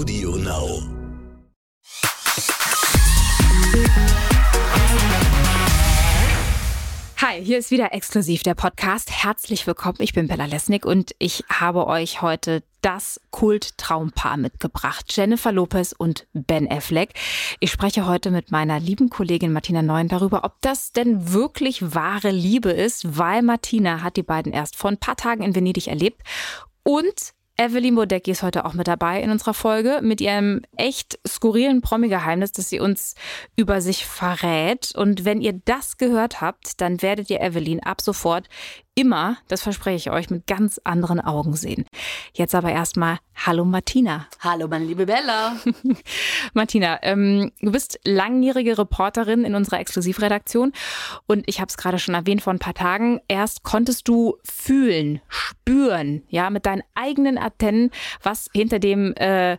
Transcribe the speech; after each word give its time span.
Audio 0.00 0.34
Now. 0.36 0.80
Hi, 7.18 7.44
hier 7.44 7.58
ist 7.58 7.70
wieder 7.70 7.92
exklusiv 7.92 8.42
der 8.42 8.54
Podcast. 8.54 9.10
Herzlich 9.10 9.66
willkommen. 9.66 9.98
Ich 9.98 10.14
bin 10.14 10.26
Bella 10.26 10.46
Lesnick 10.46 10.86
und 10.86 11.14
ich 11.18 11.44
habe 11.50 11.86
euch 11.86 12.22
heute 12.22 12.62
das 12.80 13.20
Kult-Traumpaar 13.30 14.38
mitgebracht. 14.38 15.14
Jennifer 15.14 15.52
Lopez 15.52 15.92
und 15.92 16.26
Ben 16.32 16.66
Affleck. 16.70 17.12
Ich 17.58 17.70
spreche 17.70 18.06
heute 18.06 18.30
mit 18.30 18.50
meiner 18.50 18.80
lieben 18.80 19.10
Kollegin 19.10 19.52
Martina 19.52 19.82
Neuen 19.82 20.08
darüber, 20.08 20.44
ob 20.44 20.62
das 20.62 20.92
denn 20.92 21.30
wirklich 21.34 21.94
wahre 21.94 22.30
Liebe 22.30 22.70
ist, 22.70 23.18
weil 23.18 23.42
Martina 23.42 24.02
hat 24.02 24.16
die 24.16 24.22
beiden 24.22 24.54
erst 24.54 24.76
vor 24.76 24.90
ein 24.90 24.96
paar 24.98 25.16
Tagen 25.16 25.42
in 25.42 25.54
Venedig 25.54 25.88
erlebt 25.88 26.22
und 26.84 27.34
Evelyn 27.60 27.94
Bodecki 27.94 28.30
ist 28.30 28.42
heute 28.42 28.64
auch 28.64 28.72
mit 28.72 28.88
dabei 28.88 29.20
in 29.20 29.30
unserer 29.30 29.52
Folge 29.52 30.00
mit 30.02 30.22
ihrem 30.22 30.62
echt 30.78 31.18
skurrilen 31.28 31.82
Promi-Geheimnis, 31.82 32.52
das 32.52 32.70
sie 32.70 32.80
uns 32.80 33.14
über 33.54 33.82
sich 33.82 34.06
verrät. 34.06 34.94
Und 34.94 35.26
wenn 35.26 35.42
ihr 35.42 35.60
das 35.66 35.98
gehört 35.98 36.40
habt, 36.40 36.80
dann 36.80 37.02
werdet 37.02 37.28
ihr 37.28 37.42
Evelyn 37.42 37.82
ab 37.82 38.00
sofort 38.00 38.48
immer, 39.00 39.38
das 39.48 39.62
verspreche 39.62 39.96
ich 39.96 40.10
euch, 40.10 40.28
mit 40.28 40.46
ganz 40.46 40.78
anderen 40.84 41.20
Augen 41.20 41.54
sehen. 41.56 41.86
Jetzt 42.34 42.54
aber 42.54 42.70
erstmal 42.70 43.18
Hallo 43.34 43.64
Martina. 43.64 44.26
Hallo 44.40 44.68
meine 44.68 44.84
liebe 44.84 45.06
Bella. 45.06 45.56
Martina, 46.52 46.98
ähm, 47.00 47.50
du 47.62 47.72
bist 47.72 47.98
langjährige 48.04 48.76
Reporterin 48.76 49.44
in 49.44 49.54
unserer 49.54 49.80
Exklusivredaktion 49.80 50.72
und 51.26 51.44
ich 51.46 51.60
habe 51.60 51.70
es 51.70 51.78
gerade 51.78 51.98
schon 51.98 52.14
erwähnt 52.14 52.42
vor 52.42 52.52
ein 52.52 52.58
paar 52.58 52.74
Tagen. 52.74 53.20
Erst 53.28 53.62
konntest 53.62 54.06
du 54.08 54.36
fühlen, 54.44 55.22
spüren, 55.28 56.22
ja, 56.28 56.50
mit 56.50 56.66
deinen 56.66 56.82
eigenen 56.94 57.38
Antennen, 57.38 57.90
was 58.22 58.50
hinter 58.52 58.78
dem 58.78 59.14
äh, 59.14 59.56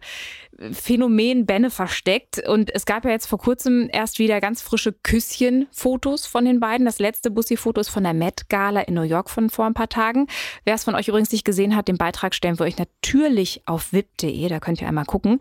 Phänomen 0.74 1.46
Benne 1.46 1.70
versteckt. 1.70 2.48
Und 2.48 2.73
es 2.73 2.86
gab 2.86 3.06
ja 3.06 3.12
jetzt 3.12 3.28
vor 3.28 3.40
kurzem 3.40 3.90
erst 3.92 4.20
wieder 4.20 4.40
ganz 4.42 4.62
frische 4.62 4.94
Küsschen-Fotos 4.94 6.26
von 6.26 6.45
den 6.45 6.59
beiden. 6.59 6.86
Das 6.86 7.00
letzte 7.00 7.31
Bussi-Foto 7.31 7.81
ist 7.81 7.90
von 7.90 8.03
der 8.03 8.14
Met 8.14 8.50
Gala 8.50 8.81
in 8.81 8.94
New 8.94 9.02
York 9.02 9.30
von 9.30 9.50
vor 9.50 9.66
ein 9.66 9.73
paar 9.73 9.90
Tagen. 9.90 10.28
Wer 10.64 10.76
es 10.76 10.84
von 10.84 10.95
euch 10.95 11.08
übrigens 11.08 11.31
nicht 11.31 11.45
gesehen 11.45 11.76
hat, 11.76 11.88
den 11.88 11.98
Beitrag 11.98 12.36
stellen 12.36 12.59
wir 12.59 12.66
euch 12.66 12.78
natürlich 12.78 13.62
auf 13.66 13.94
wip.de. 13.94 14.48
Da 14.48 14.59
könnt 14.59 14.81
ihr 14.81 14.88
einmal 14.88 15.06
gucken. 15.06 15.40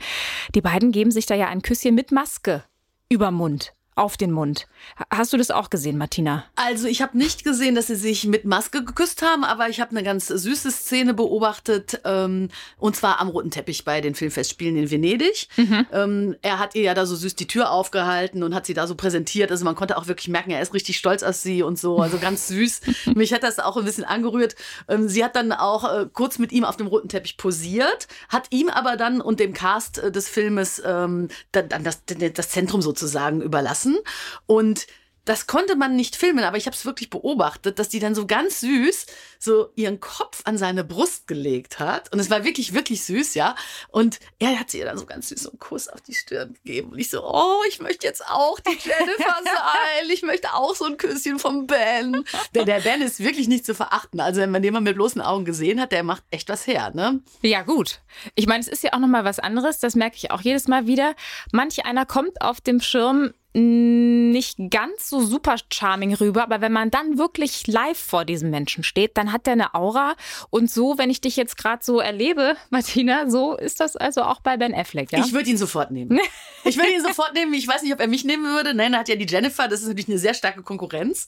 Die 0.54 0.60
beiden 0.60 0.92
geben 0.92 1.10
sich 1.10 1.26
da 1.26 1.34
ja 1.34 1.48
ein 1.48 1.62
Küsschen 1.62 1.94
mit 1.94 2.12
Maske 2.12 2.64
über 3.08 3.30
Mund 3.30 3.74
auf 4.00 4.16
den 4.16 4.32
Mund. 4.32 4.66
Hast 5.10 5.34
du 5.34 5.36
das 5.36 5.50
auch 5.50 5.68
gesehen, 5.68 5.98
Martina? 5.98 6.44
Also 6.56 6.88
ich 6.88 7.02
habe 7.02 7.18
nicht 7.18 7.44
gesehen, 7.44 7.74
dass 7.74 7.88
sie 7.88 7.96
sich 7.96 8.24
mit 8.24 8.46
Maske 8.46 8.82
geküsst 8.82 9.20
haben, 9.20 9.44
aber 9.44 9.68
ich 9.68 9.78
habe 9.78 9.90
eine 9.90 10.02
ganz 10.02 10.28
süße 10.28 10.70
Szene 10.70 11.12
beobachtet, 11.12 12.00
ähm, 12.06 12.48
und 12.78 12.96
zwar 12.96 13.20
am 13.20 13.28
roten 13.28 13.50
Teppich 13.50 13.84
bei 13.84 14.00
den 14.00 14.14
Filmfestspielen 14.14 14.74
in 14.78 14.90
Venedig. 14.90 15.48
Mhm. 15.58 15.86
Ähm, 15.92 16.36
er 16.40 16.58
hat 16.58 16.74
ihr 16.74 16.82
ja 16.82 16.94
da 16.94 17.04
so 17.04 17.14
süß 17.14 17.36
die 17.36 17.46
Tür 17.46 17.70
aufgehalten 17.70 18.42
und 18.42 18.54
hat 18.54 18.64
sie 18.64 18.72
da 18.72 18.86
so 18.86 18.94
präsentiert. 18.94 19.50
Also 19.50 19.66
man 19.66 19.74
konnte 19.74 19.98
auch 19.98 20.06
wirklich 20.06 20.28
merken, 20.28 20.50
er 20.50 20.62
ist 20.62 20.72
richtig 20.72 20.96
stolz 20.96 21.22
auf 21.22 21.36
sie 21.36 21.62
und 21.62 21.78
so, 21.78 21.98
also 21.98 22.16
ganz 22.16 22.48
süß. 22.48 22.80
Mich 23.14 23.34
hat 23.34 23.42
das 23.42 23.58
auch 23.58 23.76
ein 23.76 23.84
bisschen 23.84 24.04
angerührt. 24.04 24.56
Ähm, 24.88 25.10
sie 25.10 25.22
hat 25.22 25.36
dann 25.36 25.52
auch 25.52 25.84
äh, 25.84 26.06
kurz 26.10 26.38
mit 26.38 26.52
ihm 26.52 26.64
auf 26.64 26.78
dem 26.78 26.86
roten 26.86 27.10
Teppich 27.10 27.36
posiert, 27.36 28.08
hat 28.30 28.46
ihm 28.48 28.70
aber 28.70 28.96
dann 28.96 29.20
und 29.20 29.40
dem 29.40 29.52
Cast 29.52 29.98
äh, 29.98 30.10
des 30.10 30.26
Filmes 30.26 30.80
ähm, 30.86 31.28
dann, 31.52 31.68
dann 31.68 31.84
das, 31.84 32.00
das 32.06 32.48
Zentrum 32.48 32.80
sozusagen 32.80 33.42
überlassen 33.42 33.89
lassen. 33.90 33.98
Und 34.46 34.86
das 35.26 35.46
konnte 35.46 35.76
man 35.76 35.96
nicht 35.96 36.16
filmen, 36.16 36.44
aber 36.44 36.56
ich 36.56 36.66
habe 36.66 36.74
es 36.74 36.86
wirklich 36.86 37.10
beobachtet, 37.10 37.78
dass 37.78 37.90
die 37.90 38.00
dann 38.00 38.14
so 38.14 38.26
ganz 38.26 38.60
süß 38.60 39.06
so 39.38 39.70
ihren 39.76 40.00
Kopf 40.00 40.40
an 40.44 40.56
seine 40.56 40.82
Brust 40.82 41.28
gelegt 41.28 41.78
hat. 41.78 42.12
Und 42.12 42.18
es 42.18 42.30
war 42.30 42.42
wirklich, 42.42 42.72
wirklich 42.72 43.04
süß, 43.04 43.34
ja. 43.34 43.54
Und 43.88 44.18
er 44.38 44.58
hat 44.58 44.72
ihr 44.74 44.86
dann 44.86 44.98
so 44.98 45.06
ganz 45.06 45.28
süß 45.28 45.42
so 45.42 45.50
einen 45.50 45.58
Kuss 45.58 45.88
auf 45.88 46.00
die 46.00 46.14
Stirn 46.14 46.54
gegeben. 46.54 46.92
Und 46.92 46.98
ich 46.98 47.10
so, 47.10 47.22
oh, 47.22 47.62
ich 47.68 47.80
möchte 47.80 48.06
jetzt 48.06 48.26
auch 48.26 48.58
die 48.60 48.70
Jennifer 48.70 49.36
sein. 49.44 50.10
Ich 50.10 50.22
möchte 50.22 50.54
auch 50.54 50.74
so 50.74 50.86
ein 50.86 50.96
Küsschen 50.96 51.38
vom 51.38 51.66
Ben. 51.66 52.24
Der, 52.54 52.64
der 52.64 52.80
Ben 52.80 53.02
ist 53.02 53.20
wirklich 53.20 53.46
nicht 53.46 53.66
zu 53.66 53.74
verachten. 53.74 54.20
Also 54.20 54.40
wenn 54.40 54.50
man 54.50 54.62
den 54.62 54.72
mal 54.72 54.80
mit 54.80 54.96
bloßen 54.96 55.20
Augen 55.20 55.44
gesehen 55.44 55.80
hat, 55.80 55.92
der 55.92 56.02
macht 56.02 56.24
echt 56.30 56.48
was 56.48 56.66
her, 56.66 56.92
ne? 56.94 57.20
Ja, 57.42 57.62
gut. 57.62 58.00
Ich 58.34 58.46
meine, 58.46 58.60
es 58.60 58.68
ist 58.68 58.82
ja 58.82 58.94
auch 58.94 58.98
nochmal 58.98 59.24
was 59.24 59.38
anderes. 59.38 59.78
Das 59.78 59.94
merke 59.94 60.16
ich 60.16 60.30
auch 60.30 60.40
jedes 60.40 60.66
Mal 60.66 60.86
wieder. 60.86 61.14
Manch 61.52 61.84
einer 61.84 62.06
kommt 62.06 62.40
auf 62.42 62.60
dem 62.60 62.80
Schirm 62.80 63.32
nicht 63.52 64.58
ganz 64.70 65.10
so 65.10 65.20
super 65.20 65.56
charming 65.72 66.14
rüber, 66.14 66.44
aber 66.44 66.60
wenn 66.60 66.72
man 66.72 66.90
dann 66.90 67.18
wirklich 67.18 67.66
live 67.66 67.98
vor 67.98 68.24
diesem 68.24 68.50
Menschen 68.50 68.84
steht, 68.84 69.16
dann 69.16 69.32
hat 69.32 69.48
er 69.48 69.54
eine 69.54 69.74
Aura 69.74 70.14
und 70.50 70.70
so, 70.70 70.98
wenn 70.98 71.10
ich 71.10 71.20
dich 71.20 71.36
jetzt 71.36 71.56
gerade 71.56 71.84
so 71.84 71.98
erlebe, 71.98 72.56
Martina, 72.70 73.28
so 73.28 73.56
ist 73.56 73.80
das 73.80 73.96
also 73.96 74.22
auch 74.22 74.40
bei 74.40 74.56
Ben 74.56 74.74
Affleck, 74.74 75.10
ja? 75.10 75.24
Ich 75.24 75.32
würde 75.32 75.50
ihn 75.50 75.56
sofort 75.56 75.90
nehmen. 75.90 76.20
ich 76.64 76.76
würde 76.76 76.92
ihn 76.92 77.02
sofort 77.02 77.34
nehmen. 77.34 77.52
Ich 77.54 77.66
weiß 77.66 77.82
nicht, 77.82 77.92
ob 77.92 78.00
er 78.00 78.06
mich 78.06 78.24
nehmen 78.24 78.44
würde. 78.44 78.72
Nein, 78.72 78.92
er 78.92 79.00
hat 79.00 79.08
ja 79.08 79.16
die 79.16 79.26
Jennifer, 79.26 79.66
das 79.66 79.80
ist 79.80 79.88
natürlich 79.88 80.08
eine 80.08 80.18
sehr 80.18 80.34
starke 80.34 80.62
Konkurrenz. 80.62 81.26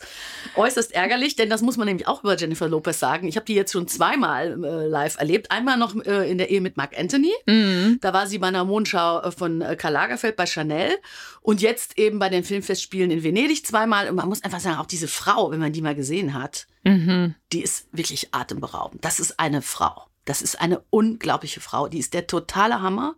Äußerst 0.55 0.93
ärgerlich, 0.93 1.35
denn 1.35 1.51
das 1.51 1.61
muss 1.61 1.77
man 1.77 1.87
nämlich 1.87 2.07
auch 2.07 2.23
über 2.23 2.37
Jennifer 2.37 2.69
Lopez 2.69 3.01
sagen. 3.01 3.27
Ich 3.27 3.37
habe 3.37 3.47
die 3.47 3.55
jetzt 3.55 3.73
schon 3.73 3.89
zweimal 3.89 4.65
äh, 4.65 4.87
live 4.87 5.19
erlebt. 5.19 5.51
Einmal 5.51 5.77
noch 5.77 5.97
äh, 6.05 6.31
in 6.31 6.39
der 6.39 6.51
Ehe 6.51 6.61
mit 6.61 6.77
Mark 6.77 6.97
Anthony. 6.97 7.33
Mhm. 7.47 7.99
Da 8.01 8.13
war 8.13 8.29
sie 8.29 8.39
bei 8.39 8.47
einer 8.47 8.65
Mondschau 8.65 9.23
äh, 9.23 9.33
von 9.33 9.61
äh, 9.61 9.75
Karl 9.75 9.93
Lagerfeld 9.93 10.37
bei 10.37 10.47
Chanel 10.47 10.99
und 11.41 11.61
jetzt 11.61 11.99
eben 11.99 12.12
bei 12.19 12.29
den 12.29 12.45
Filmfestspielen 12.45 13.11
in 13.11 13.23
Venedig 13.23 13.67
zweimal. 13.67 14.09
Und 14.09 14.17
man 14.17 14.29
muss 14.29 14.43
einfach 14.43 14.61
sagen, 14.61 14.79
auch 14.79 14.87
diese 14.87 15.09
Frau, 15.09 15.51
wenn 15.51 15.61
man 15.61 15.73
die 15.73 15.83
mal 15.83 15.95
gesehen 15.95 16.35
hat, 16.35 16.67
mhm. 16.85 17.35
die 17.53 17.63
ist 17.63 17.87
wirklich 17.93 18.35
atemberaubend. 18.35 19.05
Das 19.05 19.21
ist 19.21 19.39
eine 19.39 19.63
Frau. 19.63 20.07
Das 20.25 20.43
ist 20.43 20.61
eine 20.61 20.83
unglaubliche 20.91 21.61
Frau. 21.61 21.89
Die 21.89 21.99
ist 21.99 22.15
der 22.15 22.27
totale 22.27 22.81
Hammer. 22.81 23.17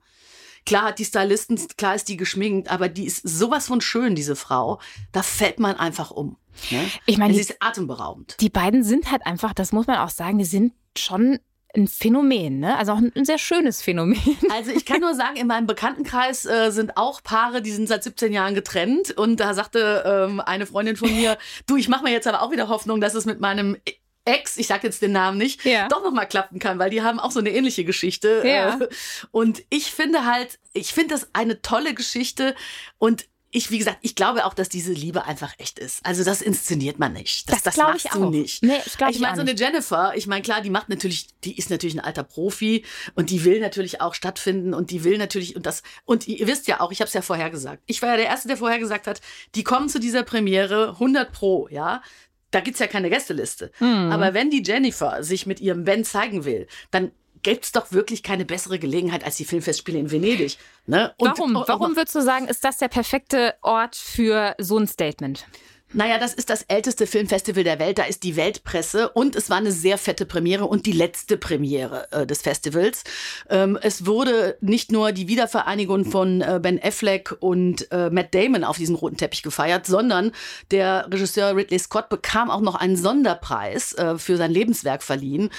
Klar 0.67 0.85
hat 0.85 0.99
die 0.99 1.05
Stylisten, 1.05 1.59
klar 1.77 1.95
ist 1.95 2.09
die 2.09 2.17
geschminkt, 2.17 2.71
aber 2.71 2.89
die 2.89 3.05
ist 3.05 3.21
sowas 3.23 3.67
von 3.67 3.83
schön, 3.83 4.15
diese 4.15 4.35
Frau. 4.35 4.81
Da 5.13 5.23
fällt 5.23 5.61
man 5.61 5.77
einfach 5.77 6.11
um. 6.11 6.39
Ne? 6.71 6.91
Ich 7.05 7.19
meine, 7.19 7.35
sie 7.35 7.41
ist 7.41 7.57
atemberaubend. 7.61 8.37
Die 8.41 8.49
beiden 8.49 8.83
sind 8.83 9.11
halt 9.11 9.27
einfach, 9.27 9.53
das 9.53 9.73
muss 9.73 9.87
man 9.87 9.99
auch 9.99 10.09
sagen, 10.09 10.39
die 10.39 10.45
sind 10.45 10.73
schon 10.97 11.39
ein 11.77 11.89
Phänomen, 11.89 12.61
ne? 12.61 12.77
Also 12.77 12.93
auch 12.93 12.99
ein, 12.99 13.13
ein, 13.15 13.25
sehr 13.25 13.39
schönes 13.39 13.83
Phänomen. 13.83 14.21
Also 14.51 14.71
ich 14.71 14.85
kann 14.85 15.01
nur 15.01 15.15
sagen, 15.15 15.37
in 15.37 15.47
meinem 15.47 15.67
Bekanntenkreis 15.67 16.45
äh, 16.45 16.71
sind 16.71 16.97
auch 16.97 17.23
Paare, 17.23 17.63
die 17.63 17.73
sind 17.73 17.89
seit 17.89 18.05
17 18.05 18.33
Jahren 18.33 18.55
getrennt. 18.55 19.11
Und 19.13 19.41
da 19.41 19.55
sagte 19.55 20.05
ähm, 20.07 20.41
eine 20.41 20.67
Freundin 20.67 20.97
von 20.97 21.13
mir, 21.13 21.39
du, 21.67 21.77
ich 21.77 21.89
mache 21.89 22.05
mir 22.05 22.13
jetzt 22.13 22.27
aber 22.27 22.43
auch 22.43 22.53
wieder 22.53 22.69
Hoffnung, 22.69 23.01
dass 23.01 23.15
es 23.15 23.25
mit 23.25 23.41
meinem 23.41 23.77
Ex, 24.25 24.57
ich 24.57 24.69
sag 24.69 24.85
jetzt 24.85 25.03
den 25.03 25.13
Namen 25.13 25.37
nicht, 25.37 25.65
ja. 25.65 25.89
doch 25.89 26.03
nochmal 26.03 26.27
klappen 26.27 26.59
kann, 26.59 26.79
weil 26.79 26.91
die 26.91 27.03
haben 27.03 27.21
auch 27.21 27.31
so 27.31 27.41
eine 27.41 27.51
ähnliche 27.51 27.85
Geschichte. 27.85 28.43
Ja. 28.45 28.79
Äh, 28.79 28.89
und 29.33 29.63
ich 29.71 29.91
finde 29.91 30.25
halt, 30.25 30.59
ich 30.73 30.95
finde 30.95 31.15
das 31.15 31.29
eine 31.33 31.61
tolle 31.61 31.95
Geschichte 31.95 32.55
und 32.99 33.27
ich, 33.55 33.71
wie 33.71 33.79
gesagt, 33.79 33.99
ich 34.03 34.17
glaube 34.17 34.47
auch, 34.47 34.53
dass 34.53 34.69
diese 34.69 34.93
Liebe 34.93 35.27
einfach 35.27 35.55
echt 35.59 35.79
ist. 35.79 36.05
Also 36.05 36.25
das 36.25 36.43
inszeniert 36.43 36.99
man 36.99 37.13
nicht. 37.13 37.49
Das, 37.49 37.63
das, 37.63 37.77
das 37.77 37.85
machst 37.85 38.13
du 38.13 38.29
nicht. 38.29 38.65
Nee, 38.65 38.81
ich 38.85 38.99
glaube 38.99 39.13
ich 39.13 39.21
meine, 39.21 39.37
so 39.37 39.43
eine 39.43 39.55
Jennifer, 39.55 40.13
ich 40.17 40.27
meine, 40.27 40.43
klar, 40.43 40.61
die 40.61 40.71
macht 40.71 40.89
natürlich, 40.89 41.29
die 41.45 41.57
ist 41.57 41.71
natürlich 41.71 41.95
ein 41.95 42.01
alter 42.01 42.25
Profi 42.25 42.85
und 43.15 43.31
die 43.31 43.45
will 43.45 43.61
natürlich 43.61 44.01
auch 44.01 44.15
stattfinden 44.15 44.75
und 44.75 44.91
die 44.91 45.05
will 45.05 45.19
natürlich 45.19 45.55
und 45.55 45.67
das 45.67 45.85
und 46.05 46.27
ihr 46.27 46.49
wisst 46.49 46.67
ja 46.67 46.81
auch, 46.81 46.91
ich 46.91 47.01
habe 47.01 47.07
es 47.07 47.15
ja 47.15 47.23
vorher 47.23 47.49
gesagt. 47.49 47.85
Ich 47.87 48.03
war 48.03 48.11
ja 48.11 48.17
der 48.17 48.27
erste, 48.27 48.49
der 48.49 48.57
vorher 48.57 48.81
gesagt 48.81 49.07
hat, 49.07 49.21
die 49.55 49.63
kommen 49.63 49.89
zu 49.89 50.01
dieser 50.01 50.25
Premiere 50.25 50.91
100 50.91 51.31
pro, 51.31 51.69
ja. 51.71 52.03
Da 52.51 52.61
gibt's 52.61 52.81
ja 52.81 52.89
keine 52.89 53.09
Gästeliste. 53.09 53.71
Mhm. 53.79 54.11
Aber 54.13 54.35
wenn 54.35 54.51
die 54.51 54.63
Jennifer 54.65 55.23
sich 55.23 55.47
mit 55.47 55.61
ihrem 55.61 55.85
Ben 55.85 56.05
zeigen 56.05 56.45
will, 56.45 56.67
dann 56.91 57.13
gäbe 57.45 57.61
es 57.63 57.71
doch 57.71 57.93
wirklich 57.93 58.25
keine 58.25 58.45
bessere 58.45 58.81
Gelegenheit 58.81 59.25
als 59.25 59.37
die 59.37 59.45
Filmfestspiele 59.45 59.99
in 59.99 60.11
Venedig. 60.11 60.59
Ne? 60.87 61.15
Und, 61.19 61.29
warum? 61.29 61.55
Warum 61.55 61.97
würdest 61.97 62.17
du 62.17 62.23
sagen, 62.23 62.49
ist 62.49 62.65
das 62.65 62.79
der 62.79 62.89
perfekte 62.89 63.55
Ort 63.63 63.95
für 63.95 64.57
so 64.59 64.79
ein 64.79 64.89
Statement? 64.89 65.47
Naja, 65.95 66.19
das 66.19 66.35
ist 66.35 66.51
das 66.51 66.63
älteste 66.63 67.07
Filmfestival 67.07 67.63
der 67.63 67.79
Welt. 67.79 67.99
Da 67.99 68.05
ist 68.05 68.25
die 68.25 68.37
Weltpresse 68.37 69.09
und 69.11 69.37
es 69.37 69.49
war 69.49 69.59
eine 69.59 69.73
sehr 69.73 69.97
fette 69.97 70.27
Premiere 70.27 70.67
und 70.67 70.87
die 70.87 70.93
letzte 70.93 71.37
Premiere 71.37 72.09
äh, 72.11 72.27
des 72.27 72.43
Festivals. 72.43 73.05
Ähm, 73.49 73.79
es 73.81 74.05
wurde 74.05 74.59
nicht 74.61 74.91
nur 74.91 75.13
die 75.13 75.29
Wiedervereinigung 75.29 76.05
von 76.05 76.41
äh, 76.41 76.59
Ben 76.61 76.81
Affleck 76.83 77.37
und 77.39 77.91
äh, 77.93 78.11
Matt 78.11 78.35
Damon 78.35 78.65
auf 78.65 78.77
diesem 78.77 78.97
roten 78.97 79.17
Teppich 79.17 79.43
gefeiert, 79.43 79.87
sondern 79.87 80.33
der 80.73 81.07
Regisseur 81.11 81.57
Ridley 81.57 81.79
Scott 81.79 82.09
bekam 82.09 82.51
auch 82.51 82.61
noch 82.61 82.75
einen 82.75 82.97
Sonderpreis 82.97 83.93
äh, 83.95 84.19
für 84.19 84.37
sein 84.37 84.51
Lebenswerk 84.51 85.03
verliehen. 85.03 85.51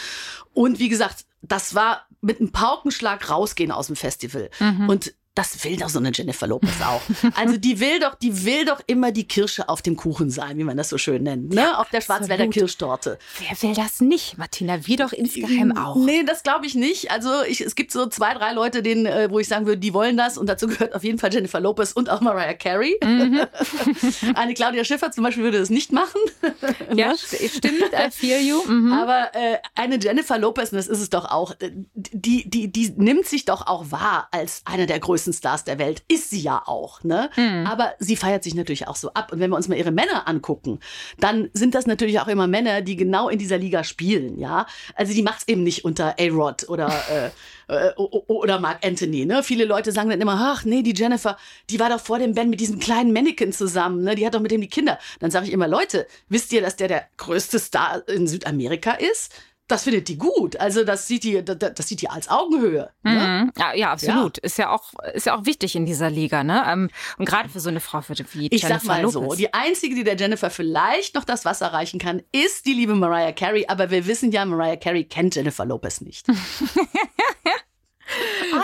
Und 0.53 0.79
wie 0.79 0.89
gesagt, 0.89 1.25
das 1.41 1.75
war 1.75 2.05
mit 2.21 2.39
einem 2.39 2.51
Paukenschlag 2.51 3.29
rausgehen 3.29 3.71
aus 3.71 3.87
dem 3.87 3.95
Festival. 3.95 4.49
Mhm. 4.59 4.89
Und 4.89 5.13
das 5.35 5.63
will 5.63 5.77
doch 5.77 5.89
so 5.89 5.99
eine 5.99 6.11
Jennifer 6.13 6.47
Lopez 6.47 6.81
auch. 6.81 7.01
Also 7.35 7.57
die 7.57 7.79
will 7.79 7.99
doch, 7.99 8.15
die 8.15 8.45
will 8.45 8.65
doch 8.65 8.81
immer 8.87 9.11
die 9.11 9.27
Kirsche 9.27 9.67
auf 9.69 9.81
dem 9.81 9.95
Kuchen 9.95 10.29
sein, 10.29 10.57
wie 10.57 10.63
man 10.63 10.77
das 10.77 10.89
so 10.89 10.97
schön 10.97 11.23
nennt, 11.23 11.53
ne? 11.53 11.77
Auf 11.77 11.89
der 11.89 12.01
Schwarzwälder 12.01 12.47
Kirschtorte. 12.47 13.19
Wer 13.39 13.61
will 13.61 13.75
das 13.75 13.99
nicht, 14.01 14.37
Martina? 14.37 14.87
Wir 14.87 14.97
doch 14.97 15.11
insgeheim 15.11 15.77
auch. 15.77 15.97
Nee, 15.97 16.23
das 16.23 16.43
glaube 16.43 16.65
ich 16.65 16.75
nicht. 16.75 17.11
Also 17.11 17.43
ich, 17.47 17.61
es 17.61 17.75
gibt 17.75 17.91
so 17.91 18.07
zwei, 18.07 18.33
drei 18.33 18.53
Leute, 18.53 18.81
denen, 18.81 19.05
äh, 19.05 19.29
wo 19.29 19.39
ich 19.39 19.47
sagen 19.47 19.65
würde, 19.65 19.79
die 19.79 19.93
wollen 19.93 20.17
das 20.17 20.37
und 20.37 20.47
dazu 20.47 20.67
gehört 20.67 20.95
auf 20.95 21.03
jeden 21.03 21.19
Fall 21.19 21.33
Jennifer 21.33 21.59
Lopez 21.59 21.91
und 21.91 22.09
auch 22.09 22.21
Mariah 22.21 22.53
Carey. 22.53 22.97
Mhm. 23.03 23.41
Eine 24.35 24.53
Claudia 24.53 24.83
Schiffer 24.83 25.11
zum 25.11 25.23
Beispiel 25.23 25.43
würde 25.43 25.59
das 25.59 25.69
nicht 25.69 25.91
machen. 25.91 26.19
ja, 26.95 27.09
ne? 27.11 27.17
stimmt. 27.17 27.91
I 27.93 28.11
feel 28.11 28.39
you. 28.39 28.61
Mhm. 28.65 28.93
Aber 28.93 29.31
äh, 29.33 29.57
eine 29.75 29.99
Jennifer 29.99 30.37
Lopez, 30.37 30.71
und 30.71 30.77
das 30.77 30.87
ist 30.87 31.01
es 31.01 31.09
doch 31.09 31.25
auch, 31.25 31.55
die, 31.93 32.49
die, 32.49 32.71
die 32.71 32.93
nimmt 32.95 33.25
sich 33.25 33.45
doch 33.45 33.67
auch 33.67 33.91
wahr 33.91 34.29
als 34.31 34.61
eine 34.65 34.85
der 34.85 34.99
größten 34.99 35.24
größten 35.25 35.33
Stars 35.33 35.63
der 35.63 35.79
Welt. 35.79 36.03
Ist 36.07 36.29
sie 36.29 36.39
ja 36.39 36.61
auch, 36.65 37.03
ne? 37.03 37.29
Mhm. 37.35 37.65
Aber 37.67 37.93
sie 37.99 38.15
feiert 38.15 38.43
sich 38.43 38.55
natürlich 38.55 38.87
auch 38.87 38.95
so 38.95 39.11
ab. 39.13 39.31
Und 39.31 39.39
wenn 39.39 39.49
wir 39.49 39.57
uns 39.57 39.67
mal 39.67 39.77
ihre 39.77 39.91
Männer 39.91 40.27
angucken, 40.27 40.79
dann 41.19 41.49
sind 41.53 41.75
das 41.75 41.87
natürlich 41.87 42.19
auch 42.19 42.27
immer 42.27 42.47
Männer, 42.47 42.81
die 42.81 42.95
genau 42.95 43.29
in 43.29 43.39
dieser 43.39 43.57
Liga 43.57 43.83
spielen, 43.83 44.37
ja? 44.37 44.67
Also 44.95 45.13
die 45.13 45.23
macht 45.23 45.39
es 45.39 45.47
eben 45.47 45.63
nicht 45.63 45.83
unter 45.85 46.15
A-Rod 46.19 46.69
oder 46.69 46.87
äh, 47.67 47.73
äh, 47.73 47.93
oder 47.95 48.59
Mark 48.59 48.85
Anthony. 48.85 49.25
Ne? 49.25 49.41
Viele 49.43 49.65
Leute 49.65 49.91
sagen 49.91 50.09
dann 50.09 50.21
immer, 50.21 50.37
ach 50.39 50.65
nee, 50.65 50.83
die 50.83 50.93
Jennifer, 50.95 51.37
die 51.69 51.79
war 51.79 51.89
doch 51.89 51.99
vor 51.99 52.19
dem 52.19 52.33
Ben 52.33 52.49
mit 52.49 52.59
diesem 52.59 52.79
kleinen 52.79 53.11
Mannequin 53.11 53.51
zusammen, 53.51 54.03
ne? 54.03 54.15
die 54.15 54.25
hat 54.25 54.35
doch 54.35 54.41
mit 54.41 54.51
dem 54.51 54.61
die 54.61 54.69
Kinder. 54.69 54.99
Dann 55.19 55.31
sage 55.31 55.47
ich 55.47 55.51
immer, 55.51 55.67
Leute, 55.67 56.05
wisst 56.29 56.53
ihr, 56.53 56.61
dass 56.61 56.75
der 56.75 56.87
der 56.87 57.07
größte 57.17 57.57
Star 57.59 58.07
in 58.07 58.27
Südamerika 58.27 58.91
ist? 58.91 59.33
Das 59.67 59.83
findet 59.83 60.07
die 60.07 60.17
gut. 60.17 60.57
Also 60.59 60.83
das 60.83 61.07
sieht 61.07 61.23
die, 61.23 61.43
das, 61.43 61.87
sieht 61.87 62.01
die 62.01 62.09
als 62.09 62.29
Augenhöhe. 62.29 62.91
Ne? 63.03 63.11
Mhm. 63.11 63.51
Ja, 63.57 63.73
ja, 63.73 63.91
absolut. 63.91 64.37
Ja. 64.37 64.43
Ist 64.43 64.57
ja 64.57 64.69
auch, 64.69 64.93
ist 65.13 65.25
ja 65.25 65.35
auch 65.35 65.45
wichtig 65.45 65.75
in 65.75 65.85
dieser 65.85 66.09
Liga, 66.09 66.43
ne? 66.43 66.63
Ähm, 66.67 66.89
und 67.17 67.25
gerade 67.25 67.49
für 67.49 67.59
so 67.59 67.69
eine 67.69 67.79
Frau 67.79 68.01
wie 68.07 68.47
ich 68.51 68.61
Jennifer 68.61 68.79
sag 68.79 68.83
mal 68.83 69.01
Lopez. 69.01 69.13
so, 69.13 69.35
die 69.35 69.53
einzige, 69.53 69.95
die 69.95 70.03
der 70.03 70.17
Jennifer 70.17 70.49
vielleicht 70.49 71.15
noch 71.15 71.23
das 71.23 71.45
Wasser 71.45 71.67
reichen 71.73 71.99
kann, 71.99 72.21
ist 72.31 72.65
die 72.65 72.73
liebe 72.73 72.93
Mariah 72.93 73.31
Carey. 73.31 73.65
Aber 73.67 73.89
wir 73.89 74.05
wissen 74.05 74.31
ja, 74.31 74.45
Mariah 74.45 74.77
Carey 74.77 75.05
kennt 75.05 75.35
Jennifer 75.35 75.65
Lopez 75.65 76.01
nicht. 76.01 76.27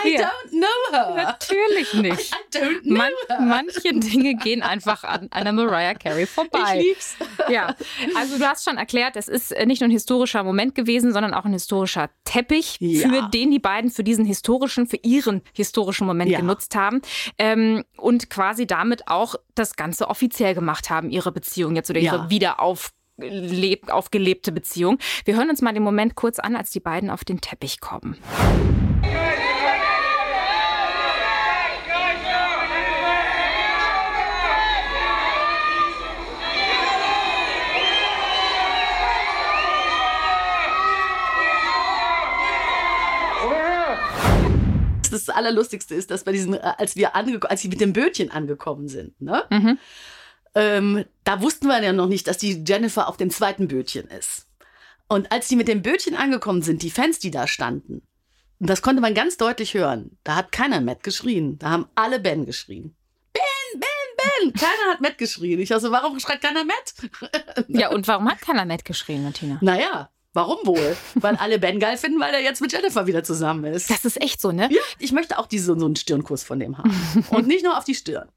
I 0.04 0.14
ja. 0.14 0.20
don't 0.20 0.50
know 0.50 0.92
her. 0.92 1.14
Natürlich 1.14 1.94
nicht. 1.94 2.34
I, 2.34 2.58
don't 2.58 2.82
know 2.82 2.96
Man, 2.96 3.12
her. 3.28 3.40
Manche 3.40 3.92
Dinge 3.92 4.34
gehen 4.34 4.62
einfach 4.62 5.04
an 5.04 5.30
einer 5.30 5.52
Mariah 5.52 5.94
Carey 5.94 6.26
vorbei. 6.26 6.78
Ich 6.78 6.84
lieb's. 6.84 7.16
Ja, 7.48 7.74
also 8.16 8.38
du 8.38 8.46
hast 8.46 8.64
schon 8.64 8.78
erklärt, 8.78 9.16
es 9.16 9.28
ist 9.28 9.54
nicht 9.66 9.80
nur 9.80 9.88
ein 9.88 9.92
historischer 9.92 10.42
Moment 10.42 10.74
gewesen, 10.74 11.12
sondern 11.12 11.34
auch 11.34 11.44
ein 11.44 11.52
historischer 11.52 12.10
Teppich, 12.24 12.76
ja. 12.80 13.08
für 13.08 13.28
den 13.30 13.50
die 13.50 13.58
beiden 13.58 13.90
für 13.90 14.04
diesen 14.04 14.24
historischen, 14.24 14.86
für 14.86 14.98
ihren 15.02 15.42
historischen 15.52 16.06
Moment 16.06 16.30
ja. 16.30 16.40
genutzt 16.40 16.74
haben 16.74 17.02
ähm, 17.38 17.84
und 17.96 18.30
quasi 18.30 18.66
damit 18.66 19.08
auch 19.08 19.34
das 19.54 19.76
Ganze 19.76 20.08
offiziell 20.08 20.54
gemacht 20.54 20.90
haben, 20.90 21.10
ihre 21.10 21.32
Beziehung 21.32 21.76
jetzt 21.76 21.90
oder 21.90 22.00
ihre 22.00 22.30
Wiederauf 22.30 22.92
aufgelebte 23.88 24.52
Beziehung. 24.52 24.98
Wir 25.24 25.36
hören 25.36 25.50
uns 25.50 25.60
mal 25.62 25.72
den 25.72 25.82
Moment 25.82 26.14
kurz 26.14 26.38
an, 26.38 26.56
als 26.56 26.70
die 26.70 26.80
beiden 26.80 27.10
auf 27.10 27.24
den 27.24 27.40
Teppich 27.40 27.80
kommen. 27.80 28.16
Das 45.12 45.34
Allerlustigste 45.34 45.94
ist, 45.94 46.10
dass 46.10 46.24
bei 46.24 46.32
diesen, 46.32 46.54
äh, 46.54 46.72
als 46.78 46.96
wir 46.96 47.14
angekommen, 47.14 47.50
als 47.50 47.62
sie 47.62 47.68
mit 47.68 47.80
dem 47.80 47.92
Bötchen 47.92 48.30
angekommen 48.30 48.88
sind, 48.88 49.20
ne? 49.20 49.44
Mhm. 49.50 49.78
Ähm, 50.54 51.04
da 51.24 51.40
wussten 51.40 51.66
wir 51.66 51.82
ja 51.82 51.92
noch 51.92 52.08
nicht, 52.08 52.26
dass 52.26 52.36
die 52.36 52.62
Jennifer 52.66 53.08
auf 53.08 53.16
dem 53.16 53.30
zweiten 53.30 53.68
Bötchen 53.68 54.08
ist. 54.08 54.46
Und 55.08 55.32
als 55.32 55.48
die 55.48 55.56
mit 55.56 55.68
dem 55.68 55.82
Bötchen 55.82 56.14
angekommen 56.14 56.62
sind, 56.62 56.82
die 56.82 56.90
Fans, 56.90 57.18
die 57.18 57.30
da 57.30 57.46
standen, 57.46 58.02
und 58.62 58.70
das 58.70 58.80
konnte 58.80 59.02
man 59.02 59.12
ganz 59.12 59.36
deutlich 59.36 59.74
hören, 59.74 60.16
da 60.22 60.36
hat 60.36 60.52
keiner 60.52 60.80
Matt 60.80 61.02
geschrien, 61.02 61.58
da 61.58 61.70
haben 61.70 61.88
alle 61.96 62.20
Ben 62.20 62.46
geschrien. 62.46 62.94
Ben, 63.32 63.80
Ben, 63.80 63.80
Ben! 64.16 64.52
Keiner 64.52 64.92
hat 64.92 65.00
Matt 65.00 65.18
geschrien. 65.18 65.58
Ich 65.58 65.72
also, 65.72 65.90
warum 65.90 66.20
schreit 66.20 66.40
keiner 66.40 66.62
Matt? 66.64 66.94
ja, 67.66 67.90
und 67.90 68.06
warum 68.06 68.30
hat 68.30 68.40
keiner 68.40 68.64
Matt 68.64 68.84
geschrien, 68.84 69.24
Martina? 69.24 69.58
Naja, 69.62 70.10
Warum 70.34 70.58
wohl? 70.64 70.96
Weil 71.14 71.36
alle 71.36 71.58
Ben 71.58 71.78
geil 71.78 71.98
finden, 71.98 72.18
weil 72.18 72.32
er 72.32 72.40
jetzt 72.40 72.62
mit 72.62 72.72
Jennifer 72.72 73.06
wieder 73.06 73.22
zusammen 73.22 73.64
ist. 73.64 73.90
Das 73.90 74.04
ist 74.04 74.20
echt 74.20 74.40
so, 74.40 74.50
ne? 74.50 74.68
Ja, 74.70 74.80
ich 74.98 75.12
möchte 75.12 75.38
auch 75.38 75.46
diese, 75.46 75.78
so 75.78 75.84
einen 75.84 75.96
Stirnkuss 75.96 76.42
von 76.42 76.58
dem 76.58 76.78
haben. 76.78 76.92
Und 77.30 77.46
nicht 77.46 77.64
nur 77.64 77.76
auf 77.76 77.84
die 77.84 77.94
Stirn. 77.94 78.28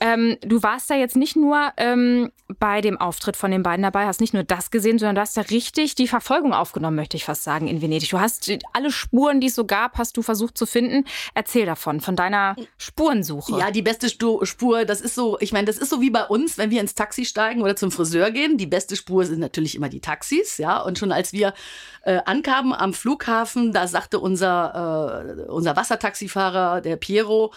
Ähm, 0.00 0.36
du 0.42 0.62
warst 0.62 0.90
da 0.90 0.94
jetzt 0.94 1.16
nicht 1.16 1.36
nur 1.36 1.72
ähm, 1.76 2.30
bei 2.58 2.80
dem 2.80 2.98
Auftritt 2.98 3.36
von 3.36 3.50
den 3.50 3.62
beiden 3.62 3.82
dabei, 3.82 4.06
hast 4.06 4.20
nicht 4.20 4.34
nur 4.34 4.42
das 4.42 4.70
gesehen, 4.70 4.98
sondern 4.98 5.16
du 5.16 5.20
hast 5.20 5.36
da 5.36 5.42
richtig 5.42 5.94
die 5.94 6.08
Verfolgung 6.08 6.52
aufgenommen, 6.52 6.96
möchte 6.96 7.16
ich 7.16 7.24
fast 7.24 7.44
sagen, 7.44 7.68
in 7.68 7.82
Venedig. 7.82 8.10
Du 8.10 8.20
hast 8.20 8.50
alle 8.72 8.90
Spuren, 8.90 9.40
die 9.40 9.48
es 9.48 9.54
so 9.54 9.64
gab, 9.66 9.98
hast 9.98 10.16
du 10.16 10.22
versucht 10.22 10.56
zu 10.56 10.66
finden. 10.66 11.04
Erzähl 11.34 11.66
davon, 11.66 12.00
von 12.00 12.16
deiner 12.16 12.56
Spurensuche. 12.76 13.58
Ja, 13.58 13.70
die 13.70 13.82
beste 13.82 14.08
Spur, 14.08 14.84
das 14.84 15.00
ist 15.00 15.14
so, 15.14 15.38
ich 15.40 15.52
meine, 15.52 15.66
das 15.66 15.78
ist 15.78 15.90
so 15.90 16.00
wie 16.00 16.10
bei 16.10 16.24
uns, 16.24 16.58
wenn 16.58 16.70
wir 16.70 16.80
ins 16.80 16.94
Taxi 16.94 17.24
steigen 17.24 17.62
oder 17.62 17.76
zum 17.76 17.90
Friseur 17.90 18.30
gehen. 18.30 18.56
Die 18.56 18.66
beste 18.66 18.96
Spur 18.96 19.24
sind 19.24 19.40
natürlich 19.40 19.74
immer 19.74 19.88
die 19.88 20.00
Taxis, 20.00 20.58
ja. 20.58 20.80
Und 20.80 20.98
schon 20.98 21.07
als 21.12 21.32
wir 21.32 21.54
äh, 22.02 22.20
ankamen 22.24 22.72
am 22.72 22.94
Flughafen, 22.94 23.72
da 23.72 23.86
sagte 23.86 24.20
unser, 24.20 25.24
äh, 25.38 25.42
unser 25.50 25.76
Wassertaxifahrer, 25.76 26.80
der 26.80 26.96
Piero, 26.96 27.52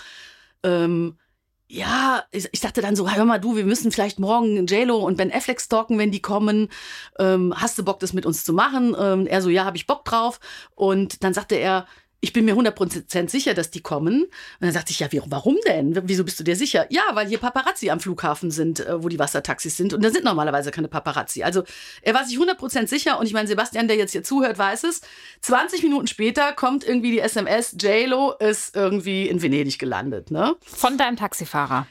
ähm, 0.64 1.18
ja, 1.74 2.26
ich, 2.32 2.50
ich, 2.52 2.60
dachte 2.60 2.82
dann 2.82 2.98
so, 2.98 3.10
hör 3.10 3.24
mal 3.24 3.40
du, 3.40 3.56
wir 3.56 3.64
müssen 3.64 3.94
vielleicht 3.94 4.20
morgen 4.20 4.68
JLo 4.68 4.98
und 4.98 5.16
Ben 5.16 5.32
Affleck 5.32 5.62
stalken, 5.62 5.98
wenn 5.98 6.12
die 6.12 6.22
kommen. 6.22 6.68
Ähm, 7.18 7.54
hast 7.56 7.78
du 7.78 7.86
Bock, 7.86 8.02
das 8.02 8.12
mit 8.12 8.26
uns 8.26 8.44
zu 8.44 8.52
machen? 8.52 8.94
Ähm, 9.00 9.26
er 9.26 9.42
so, 9.42 9.50
ja, 9.50 9.64
habe 9.64 9.78
ich 9.78 9.88
Bock 9.88 10.04
drauf. 10.04 10.42
Und 10.76 11.24
dann 11.24 11.34
sagte 11.34 11.56
er, 11.56 11.86
ich 12.22 12.34
bin 12.34 12.46
mir 12.46 12.56
100% 12.56 13.30
sicher, 13.30 13.54
dass 13.56 13.72
die 13.72 13.82
kommen. 13.82 14.24
Und 14.24 14.32
dann 14.62 14.72
sagte 14.72 14.92
ich, 14.92 15.00
ja, 15.00 15.10
warum 15.26 15.58
denn? 15.66 16.00
Wieso 16.04 16.24
bist 16.24 16.40
du 16.40 16.44
dir 16.44 16.56
sicher? 16.56 16.86
Ja, 16.90 17.02
weil 17.14 17.28
hier 17.28 17.40
Paparazzi 17.40 17.90
am 17.90 18.00
Flughafen 18.00 18.52
sind, 18.52 18.80
äh, 18.80 19.04
wo 19.04 19.10
die 19.10 19.20
Wassertaxis 19.20 19.76
sind. 19.76 19.94
Und 19.94 20.04
da 20.04 20.12
sind 20.12 20.24
normalerweise 20.24 20.70
keine 20.70 20.88
Paparazzi. 20.88 21.44
Also 21.44 21.64
er 22.04 22.14
war 22.14 22.24
sich 22.24 22.38
100% 22.38 22.88
sicher. 22.88 23.20
Und 23.20 23.26
ich 23.26 23.34
meine, 23.34 23.48
Sebastian, 23.48 23.88
der 23.88 23.98
jetzt 23.98 24.12
hier 24.12 24.24
zuhört, 24.24 24.60
weiß 24.60 24.84
es. 24.84 25.02
20 25.42 25.82
Minuten 25.82 26.08
später 26.08 26.54
kommt 26.54 26.84
irgendwie 26.84 27.12
die 27.12 27.20
SMS, 27.20 27.76
JLo 27.80 28.34
ist 28.40 28.76
irgendwie 28.76 29.28
in 29.28 29.42
Venedig 29.42 29.80
gelandet. 29.80 30.30
Ne? 30.30 30.56
Von 30.62 30.98
deinem 30.98 31.18
Taxifahrer? 31.18 31.88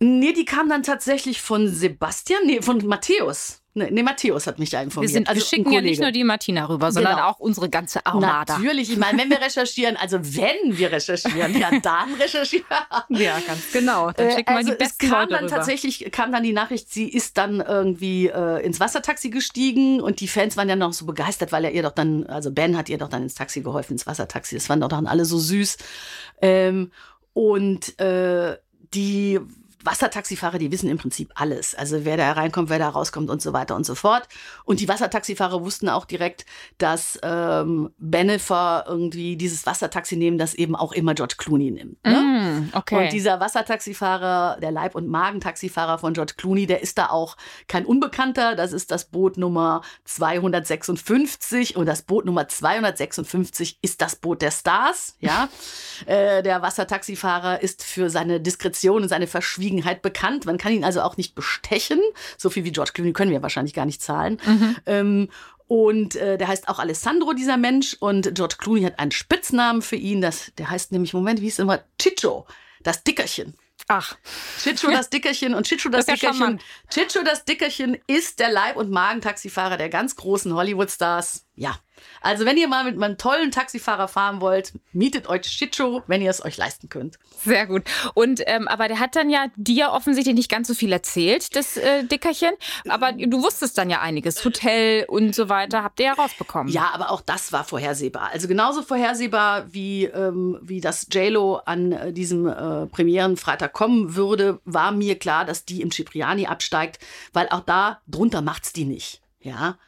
Nee, 0.00 0.32
die 0.32 0.44
kam 0.44 0.68
dann 0.68 0.82
tatsächlich 0.82 1.40
von 1.40 1.68
Sebastian, 1.68 2.46
nee, 2.46 2.62
von 2.62 2.86
Matthäus. 2.86 3.62
Nee, 3.74 3.90
nee, 3.90 4.02
Matthäus 4.02 4.46
hat 4.46 4.58
mich 4.58 4.70
da 4.70 4.82
informiert. 4.82 5.10
Wir, 5.10 5.12
sind, 5.14 5.28
also 5.28 5.40
wir 5.40 5.46
schicken 5.46 5.72
ja 5.72 5.80
nicht 5.80 6.00
nur 6.00 6.10
die 6.10 6.24
Martina 6.24 6.68
rüber, 6.68 6.90
sondern 6.90 7.16
genau. 7.16 7.28
auch 7.28 7.38
unsere 7.38 7.68
ganze 7.68 8.04
Armada. 8.04 8.54
Natürlich, 8.58 8.90
ich 8.90 8.96
meine, 8.96 9.18
wenn 9.18 9.30
wir 9.30 9.40
recherchieren, 9.40 9.96
also 9.96 10.18
wenn 10.20 10.76
wir 10.76 10.90
recherchieren, 10.90 11.56
ja, 11.58 11.70
dann 11.82 12.14
recherchieren. 12.14 12.64
ja, 13.10 13.38
ganz 13.46 13.72
genau. 13.72 14.10
Dann 14.10 14.30
schicken 14.32 14.50
wir 14.50 14.56
also 14.56 14.70
die 14.70 14.76
besten 14.76 15.06
es 15.06 15.10
kam 15.10 15.20
Leute 15.20 15.32
dann 15.34 15.44
rüber. 15.44 15.56
tatsächlich, 15.56 16.10
kam 16.10 16.32
dann 16.32 16.42
die 16.42 16.52
Nachricht, 16.52 16.92
sie 16.92 17.08
ist 17.08 17.38
dann 17.38 17.60
irgendwie 17.60 18.28
äh, 18.28 18.64
ins 18.64 18.80
Wassertaxi 18.80 19.30
gestiegen 19.30 20.00
und 20.00 20.20
die 20.20 20.28
Fans 20.28 20.56
waren 20.56 20.68
ja 20.68 20.76
noch 20.76 20.92
so 20.92 21.06
begeistert, 21.06 21.52
weil 21.52 21.64
er 21.64 21.72
ihr 21.72 21.82
doch 21.82 21.92
dann, 21.92 22.26
also 22.26 22.50
Ben 22.50 22.76
hat 22.76 22.88
ihr 22.88 22.98
doch 22.98 23.08
dann 23.08 23.22
ins 23.22 23.34
Taxi 23.34 23.60
geholfen, 23.60 23.92
ins 23.92 24.06
Wassertaxi. 24.06 24.56
Das 24.56 24.66
fanden 24.66 24.82
doch 24.82 24.88
dann 24.88 25.06
alle 25.06 25.24
so 25.24 25.38
süß. 25.38 25.76
Ähm, 26.40 26.90
und 27.32 27.98
äh, 28.00 28.56
die 28.92 29.38
Wassertaxifahrer, 29.88 30.58
die 30.58 30.70
wissen 30.70 30.90
im 30.90 30.98
Prinzip 30.98 31.30
alles. 31.34 31.74
Also 31.74 32.04
wer 32.04 32.18
da 32.18 32.32
reinkommt, 32.32 32.68
wer 32.68 32.78
da 32.78 32.90
rauskommt 32.90 33.30
und 33.30 33.40
so 33.40 33.54
weiter 33.54 33.74
und 33.74 33.86
so 33.86 33.94
fort. 33.94 34.28
Und 34.64 34.80
die 34.80 34.88
Wassertaxifahrer 34.88 35.64
wussten 35.64 35.88
auch 35.88 36.04
direkt, 36.04 36.44
dass 36.76 37.18
ähm, 37.22 37.90
Benefer 37.96 38.84
irgendwie 38.86 39.36
dieses 39.36 39.64
Wassertaxi 39.64 40.16
nehmen, 40.16 40.36
das 40.36 40.52
eben 40.52 40.76
auch 40.76 40.92
immer 40.92 41.14
George 41.14 41.36
Clooney 41.38 41.70
nimmt. 41.70 42.04
Ne? 42.04 42.20
Mm, 42.20 42.76
okay. 42.76 43.04
Und 43.04 43.12
dieser 43.12 43.40
Wassertaxifahrer, 43.40 44.58
der 44.60 44.72
Leib- 44.72 44.94
und 44.94 45.08
Magentaxifahrer 45.08 45.98
von 45.98 46.12
George 46.12 46.34
Clooney, 46.36 46.66
der 46.66 46.82
ist 46.82 46.98
da 46.98 47.06
auch 47.06 47.38
kein 47.66 47.86
Unbekannter. 47.86 48.56
Das 48.56 48.72
ist 48.72 48.90
das 48.90 49.06
Boot 49.06 49.38
Nummer 49.38 49.80
256 50.04 51.76
und 51.76 51.86
das 51.86 52.02
Boot 52.02 52.26
Nummer 52.26 52.46
256 52.46 53.78
ist 53.80 54.02
das 54.02 54.16
Boot 54.16 54.42
der 54.42 54.50
Stars. 54.50 55.16
Ja, 55.20 55.48
äh, 56.06 56.42
der 56.42 56.60
Wassertaxifahrer 56.60 57.62
ist 57.62 57.82
für 57.82 58.10
seine 58.10 58.38
Diskretion 58.38 59.02
und 59.02 59.08
seine 59.08 59.26
Verschwiegenheit 59.26 59.77
Verschwiegenheit 59.78 60.02
bekannt. 60.02 60.46
Man 60.46 60.58
kann 60.58 60.72
ihn 60.72 60.84
also 60.84 61.02
auch 61.02 61.16
nicht 61.16 61.34
bestechen. 61.34 62.00
So 62.36 62.50
viel 62.50 62.64
wie 62.64 62.72
George 62.72 62.92
Clooney 62.94 63.12
können 63.12 63.30
wir 63.30 63.42
wahrscheinlich 63.42 63.74
gar 63.74 63.86
nicht 63.86 64.02
zahlen. 64.02 64.40
Mhm. 64.44 64.76
Ähm, 64.86 65.28
und 65.66 66.16
äh, 66.16 66.38
der 66.38 66.48
heißt 66.48 66.68
auch 66.68 66.78
Alessandro, 66.78 67.32
dieser 67.34 67.56
Mensch. 67.56 67.96
Und 68.00 68.34
George 68.34 68.56
Clooney 68.58 68.82
hat 68.82 68.98
einen 68.98 69.10
Spitznamen 69.10 69.82
für 69.82 69.96
ihn. 69.96 70.20
Das, 70.20 70.52
der 70.58 70.70
heißt 70.70 70.92
nämlich, 70.92 71.12
Moment, 71.12 71.40
wie 71.40 71.44
hieß 71.44 71.54
es 71.54 71.58
immer? 71.58 71.80
Chicho, 71.98 72.46
das 72.82 73.04
Dickerchen. 73.04 73.54
Ach. 73.86 74.16
Chicho 74.62 74.90
das 74.90 75.08
Dickerchen 75.10 75.54
und 75.54 75.66
Chicho 75.66 75.88
das, 75.88 76.06
das 76.06 76.18
Dickerchen. 76.18 76.60
Chicho 76.90 77.22
das 77.22 77.44
Dickerchen 77.44 77.96
ist 78.06 78.38
der 78.38 78.50
Leib- 78.50 78.76
und 78.76 78.90
Magentaxifahrer 78.90 79.76
der 79.76 79.88
ganz 79.88 80.16
großen 80.16 80.52
Hollywood-Stars. 80.52 81.46
Ja. 81.54 81.78
Also 82.20 82.44
wenn 82.44 82.56
ihr 82.56 82.68
mal 82.68 82.84
mit 82.84 82.96
meinem 82.96 83.18
tollen 83.18 83.50
Taxifahrer 83.50 84.08
fahren 84.08 84.40
wollt, 84.40 84.72
mietet 84.92 85.28
euch 85.28 85.46
Shitshow, 85.46 86.02
wenn 86.06 86.22
ihr 86.22 86.30
es 86.30 86.44
euch 86.44 86.56
leisten 86.56 86.88
könnt. 86.88 87.18
Sehr 87.44 87.66
gut. 87.66 87.84
Und 88.14 88.42
ähm, 88.46 88.68
aber 88.68 88.88
der 88.88 88.98
hat 88.98 89.16
dann 89.16 89.30
ja 89.30 89.46
dir 89.56 89.92
offensichtlich 89.92 90.34
nicht 90.34 90.50
ganz 90.50 90.68
so 90.68 90.74
viel 90.74 90.92
erzählt, 90.92 91.54
das 91.56 91.76
äh, 91.76 92.04
Dickerchen. 92.04 92.52
Aber 92.88 93.12
du 93.12 93.42
wusstest 93.42 93.78
dann 93.78 93.90
ja 93.90 94.00
einiges. 94.00 94.44
Hotel 94.44 95.04
und 95.08 95.34
so 95.34 95.48
weiter 95.48 95.82
habt 95.82 96.00
ihr 96.00 96.06
ja 96.06 96.12
rausbekommen. 96.14 96.72
Ja, 96.72 96.90
aber 96.92 97.10
auch 97.10 97.20
das 97.20 97.52
war 97.52 97.64
vorhersehbar. 97.64 98.30
Also 98.32 98.48
genauso 98.48 98.82
vorhersehbar, 98.82 99.72
wie, 99.72 100.04
ähm, 100.04 100.58
wie 100.62 100.80
das 100.80 101.06
JLo 101.10 101.56
an 101.64 101.92
äh, 101.92 102.12
diesem 102.12 102.46
äh, 102.46 102.86
Premierenfreitag 102.86 103.72
kommen 103.72 104.14
würde, 104.16 104.60
war 104.64 104.92
mir 104.92 105.18
klar, 105.18 105.44
dass 105.44 105.64
die 105.64 105.82
im 105.82 105.90
Cipriani 105.90 106.46
absteigt, 106.46 106.98
weil 107.32 107.48
auch 107.50 107.60
da 107.60 108.00
drunter 108.06 108.42
macht's 108.42 108.72
die 108.72 108.84
nicht. 108.84 109.20
Ja 109.40 109.78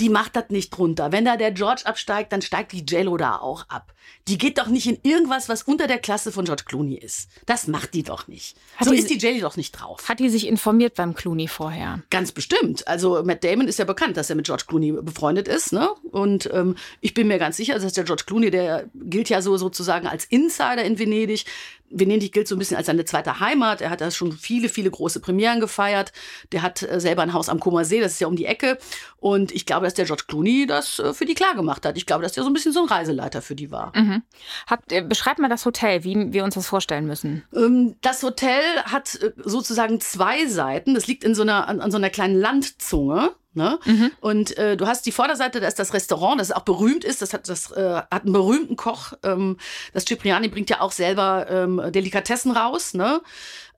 die 0.00 0.08
macht 0.08 0.34
das 0.34 0.48
nicht 0.48 0.70
drunter. 0.70 1.12
Wenn 1.12 1.24
da 1.24 1.36
der 1.36 1.52
George 1.52 1.82
absteigt, 1.84 2.32
dann 2.32 2.42
steigt 2.42 2.72
die 2.72 2.84
Jello 2.88 3.16
da 3.16 3.36
auch 3.36 3.68
ab. 3.68 3.92
Die 4.28 4.38
geht 4.38 4.58
doch 4.58 4.66
nicht 4.66 4.86
in 4.86 4.98
irgendwas, 5.02 5.48
was 5.48 5.62
unter 5.62 5.86
der 5.86 5.98
Klasse 5.98 6.32
von 6.32 6.44
George 6.44 6.64
Clooney 6.66 6.96
ist. 6.96 7.28
Das 7.46 7.66
macht 7.66 7.94
die 7.94 8.02
doch 8.02 8.26
nicht. 8.26 8.56
Hat 8.76 8.86
so 8.86 8.92
die, 8.92 8.98
ist 8.98 9.10
die 9.10 9.18
Jelly 9.18 9.40
doch 9.40 9.56
nicht 9.56 9.72
drauf. 9.72 10.08
Hat 10.08 10.18
die 10.18 10.30
sich 10.30 10.46
informiert 10.46 10.94
beim 10.94 11.14
Clooney 11.14 11.48
vorher? 11.48 12.02
Ganz 12.10 12.32
bestimmt. 12.32 12.86
Also 12.88 13.22
Matt 13.24 13.44
Damon 13.44 13.68
ist 13.68 13.78
ja 13.78 13.84
bekannt, 13.84 14.16
dass 14.16 14.30
er 14.30 14.36
mit 14.36 14.46
George 14.46 14.64
Clooney 14.66 14.92
befreundet 14.92 15.48
ist. 15.48 15.72
Ne? 15.72 15.88
Und 16.10 16.48
ähm, 16.52 16.76
ich 17.00 17.14
bin 17.14 17.28
mir 17.28 17.38
ganz 17.38 17.56
sicher, 17.56 17.78
dass 17.78 17.92
der 17.92 18.04
George 18.04 18.24
Clooney, 18.26 18.50
der 18.50 18.88
gilt 18.94 19.28
ja 19.28 19.42
so 19.42 19.56
sozusagen 19.56 20.06
als 20.06 20.24
Insider 20.24 20.82
in 20.82 20.98
Venedig. 20.98 21.44
Venedig 21.90 22.32
gilt 22.32 22.48
so 22.48 22.54
ein 22.54 22.58
bisschen 22.58 22.76
als 22.76 22.86
seine 22.86 23.04
zweite 23.04 23.40
Heimat. 23.40 23.80
Er 23.80 23.90
hat 23.90 24.00
da 24.00 24.10
schon 24.10 24.32
viele, 24.32 24.68
viele 24.68 24.90
große 24.90 25.20
Premieren 25.20 25.60
gefeiert. 25.60 26.12
Der 26.52 26.62
hat 26.62 26.82
äh, 26.82 27.00
selber 27.00 27.22
ein 27.22 27.32
Haus 27.32 27.48
am 27.48 27.60
Comer 27.60 27.84
See, 27.84 28.00
das 28.00 28.12
ist 28.12 28.20
ja 28.20 28.28
um 28.28 28.36
die 28.36 28.46
Ecke. 28.46 28.78
Und 29.18 29.52
ich 29.52 29.66
glaube, 29.66 29.84
dass 29.84 29.94
der 29.94 30.04
George 30.04 30.24
Clooney 30.26 30.66
das 30.66 30.98
äh, 30.98 31.12
für 31.12 31.24
die 31.24 31.34
klar 31.34 31.54
gemacht 31.54 31.84
hat. 31.84 31.96
Ich 31.96 32.06
glaube, 32.06 32.22
dass 32.22 32.32
der 32.32 32.44
so 32.44 32.50
ein 32.50 32.52
bisschen 32.52 32.72
so 32.72 32.82
ein 32.82 32.88
Reiseleiter 32.88 33.42
für 33.42 33.54
die 33.54 33.70
war. 33.70 33.92
Mhm. 33.96 34.22
Habt, 34.66 34.92
äh, 34.92 35.02
beschreibt 35.02 35.40
mal 35.40 35.48
das 35.48 35.66
Hotel, 35.66 36.04
wie 36.04 36.32
wir 36.32 36.44
uns 36.44 36.54
das 36.54 36.66
vorstellen 36.66 37.06
müssen. 37.06 37.42
Ähm, 37.54 37.96
das 38.00 38.22
Hotel 38.22 38.62
hat 38.84 39.18
sozusagen 39.36 40.00
zwei 40.00 40.46
Seiten. 40.46 40.94
Das 40.94 41.06
liegt 41.06 41.24
in 41.24 41.34
so 41.34 41.42
einer, 41.42 41.68
an, 41.68 41.80
an 41.80 41.90
so 41.90 41.96
einer 41.96 42.10
kleinen 42.10 42.38
Landzunge. 42.38 43.34
Ne? 43.52 43.78
Mhm. 43.84 44.12
Und 44.20 44.56
äh, 44.58 44.76
du 44.76 44.86
hast 44.86 45.06
die 45.06 45.12
Vorderseite, 45.12 45.60
da 45.60 45.66
ist 45.66 45.78
das 45.78 45.92
Restaurant, 45.92 46.40
das 46.40 46.52
auch 46.52 46.62
berühmt 46.62 47.04
ist, 47.04 47.20
das 47.20 47.32
hat, 47.32 47.48
das, 47.48 47.72
äh, 47.72 47.94
hat 48.10 48.24
einen 48.24 48.32
berühmten 48.32 48.76
Koch. 48.76 49.12
Ähm, 49.24 49.56
das 49.92 50.04
Cipriani 50.04 50.48
bringt 50.48 50.70
ja 50.70 50.80
auch 50.80 50.92
selber 50.92 51.46
ähm, 51.50 51.82
Delikatessen 51.92 52.52
raus. 52.52 52.94
Ne? 52.94 53.20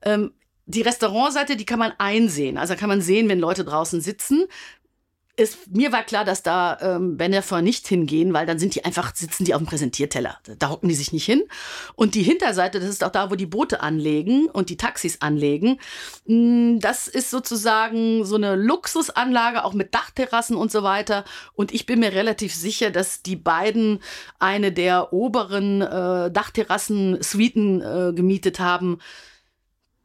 Ähm, 0.03 0.33
die 0.65 0.81
Restaurantseite, 0.81 1.55
die 1.55 1.65
kann 1.65 1.79
man 1.79 1.93
einsehen. 1.97 2.57
Also 2.57 2.75
kann 2.75 2.89
man 2.89 3.01
sehen, 3.01 3.27
wenn 3.29 3.39
Leute 3.39 3.63
draußen 3.63 3.99
sitzen 3.99 4.47
es, 5.35 5.57
mir 5.67 5.91
war 5.91 6.03
klar, 6.03 6.25
dass 6.25 6.43
da 6.43 6.77
ähm, 6.79 7.17
Beneffer 7.17 7.63
nicht 7.63 7.87
hingehen, 7.87 8.33
weil 8.33 8.45
dann 8.45 8.59
sind 8.59 8.75
die 8.75 8.85
einfach, 8.85 9.15
sitzen 9.15 9.45
die 9.45 9.55
auf 9.55 9.61
dem 9.61 9.65
Präsentierteller. 9.65 10.37
Da, 10.43 10.53
da 10.55 10.69
hocken 10.69 10.89
die 10.89 10.95
sich 10.95 11.11
nicht 11.11 11.25
hin. 11.25 11.43
Und 11.95 12.13
die 12.13 12.21
Hinterseite, 12.21 12.79
das 12.79 12.89
ist 12.89 13.03
auch 13.03 13.11
da, 13.11 13.31
wo 13.31 13.35
die 13.35 13.47
Boote 13.47 13.81
anlegen 13.81 14.45
und 14.45 14.69
die 14.69 14.77
Taxis 14.77 15.21
anlegen. 15.21 15.79
Mh, 16.25 16.35
hm, 16.35 16.79
das 16.81 17.07
ist 17.07 17.31
sozusagen 17.31 18.25
so 18.25 18.35
eine 18.35 18.55
Luxusanlage, 18.55 19.65
auch 19.65 19.73
mit 19.73 19.95
Dachterrassen 19.95 20.55
und 20.55 20.71
so 20.71 20.83
weiter. 20.83 21.25
Und 21.55 21.73
ich 21.73 21.87
bin 21.87 21.99
mir 21.99 22.13
relativ 22.13 22.53
sicher, 22.53 22.91
dass 22.91 23.23
die 23.23 23.35
beiden 23.35 23.99
eine 24.37 24.71
der 24.71 25.13
oberen 25.13 25.81
äh, 25.81 26.29
Dachterrassen-Suiten 26.29 27.81
äh, 27.81 28.13
gemietet 28.13 28.59
haben 28.59 28.99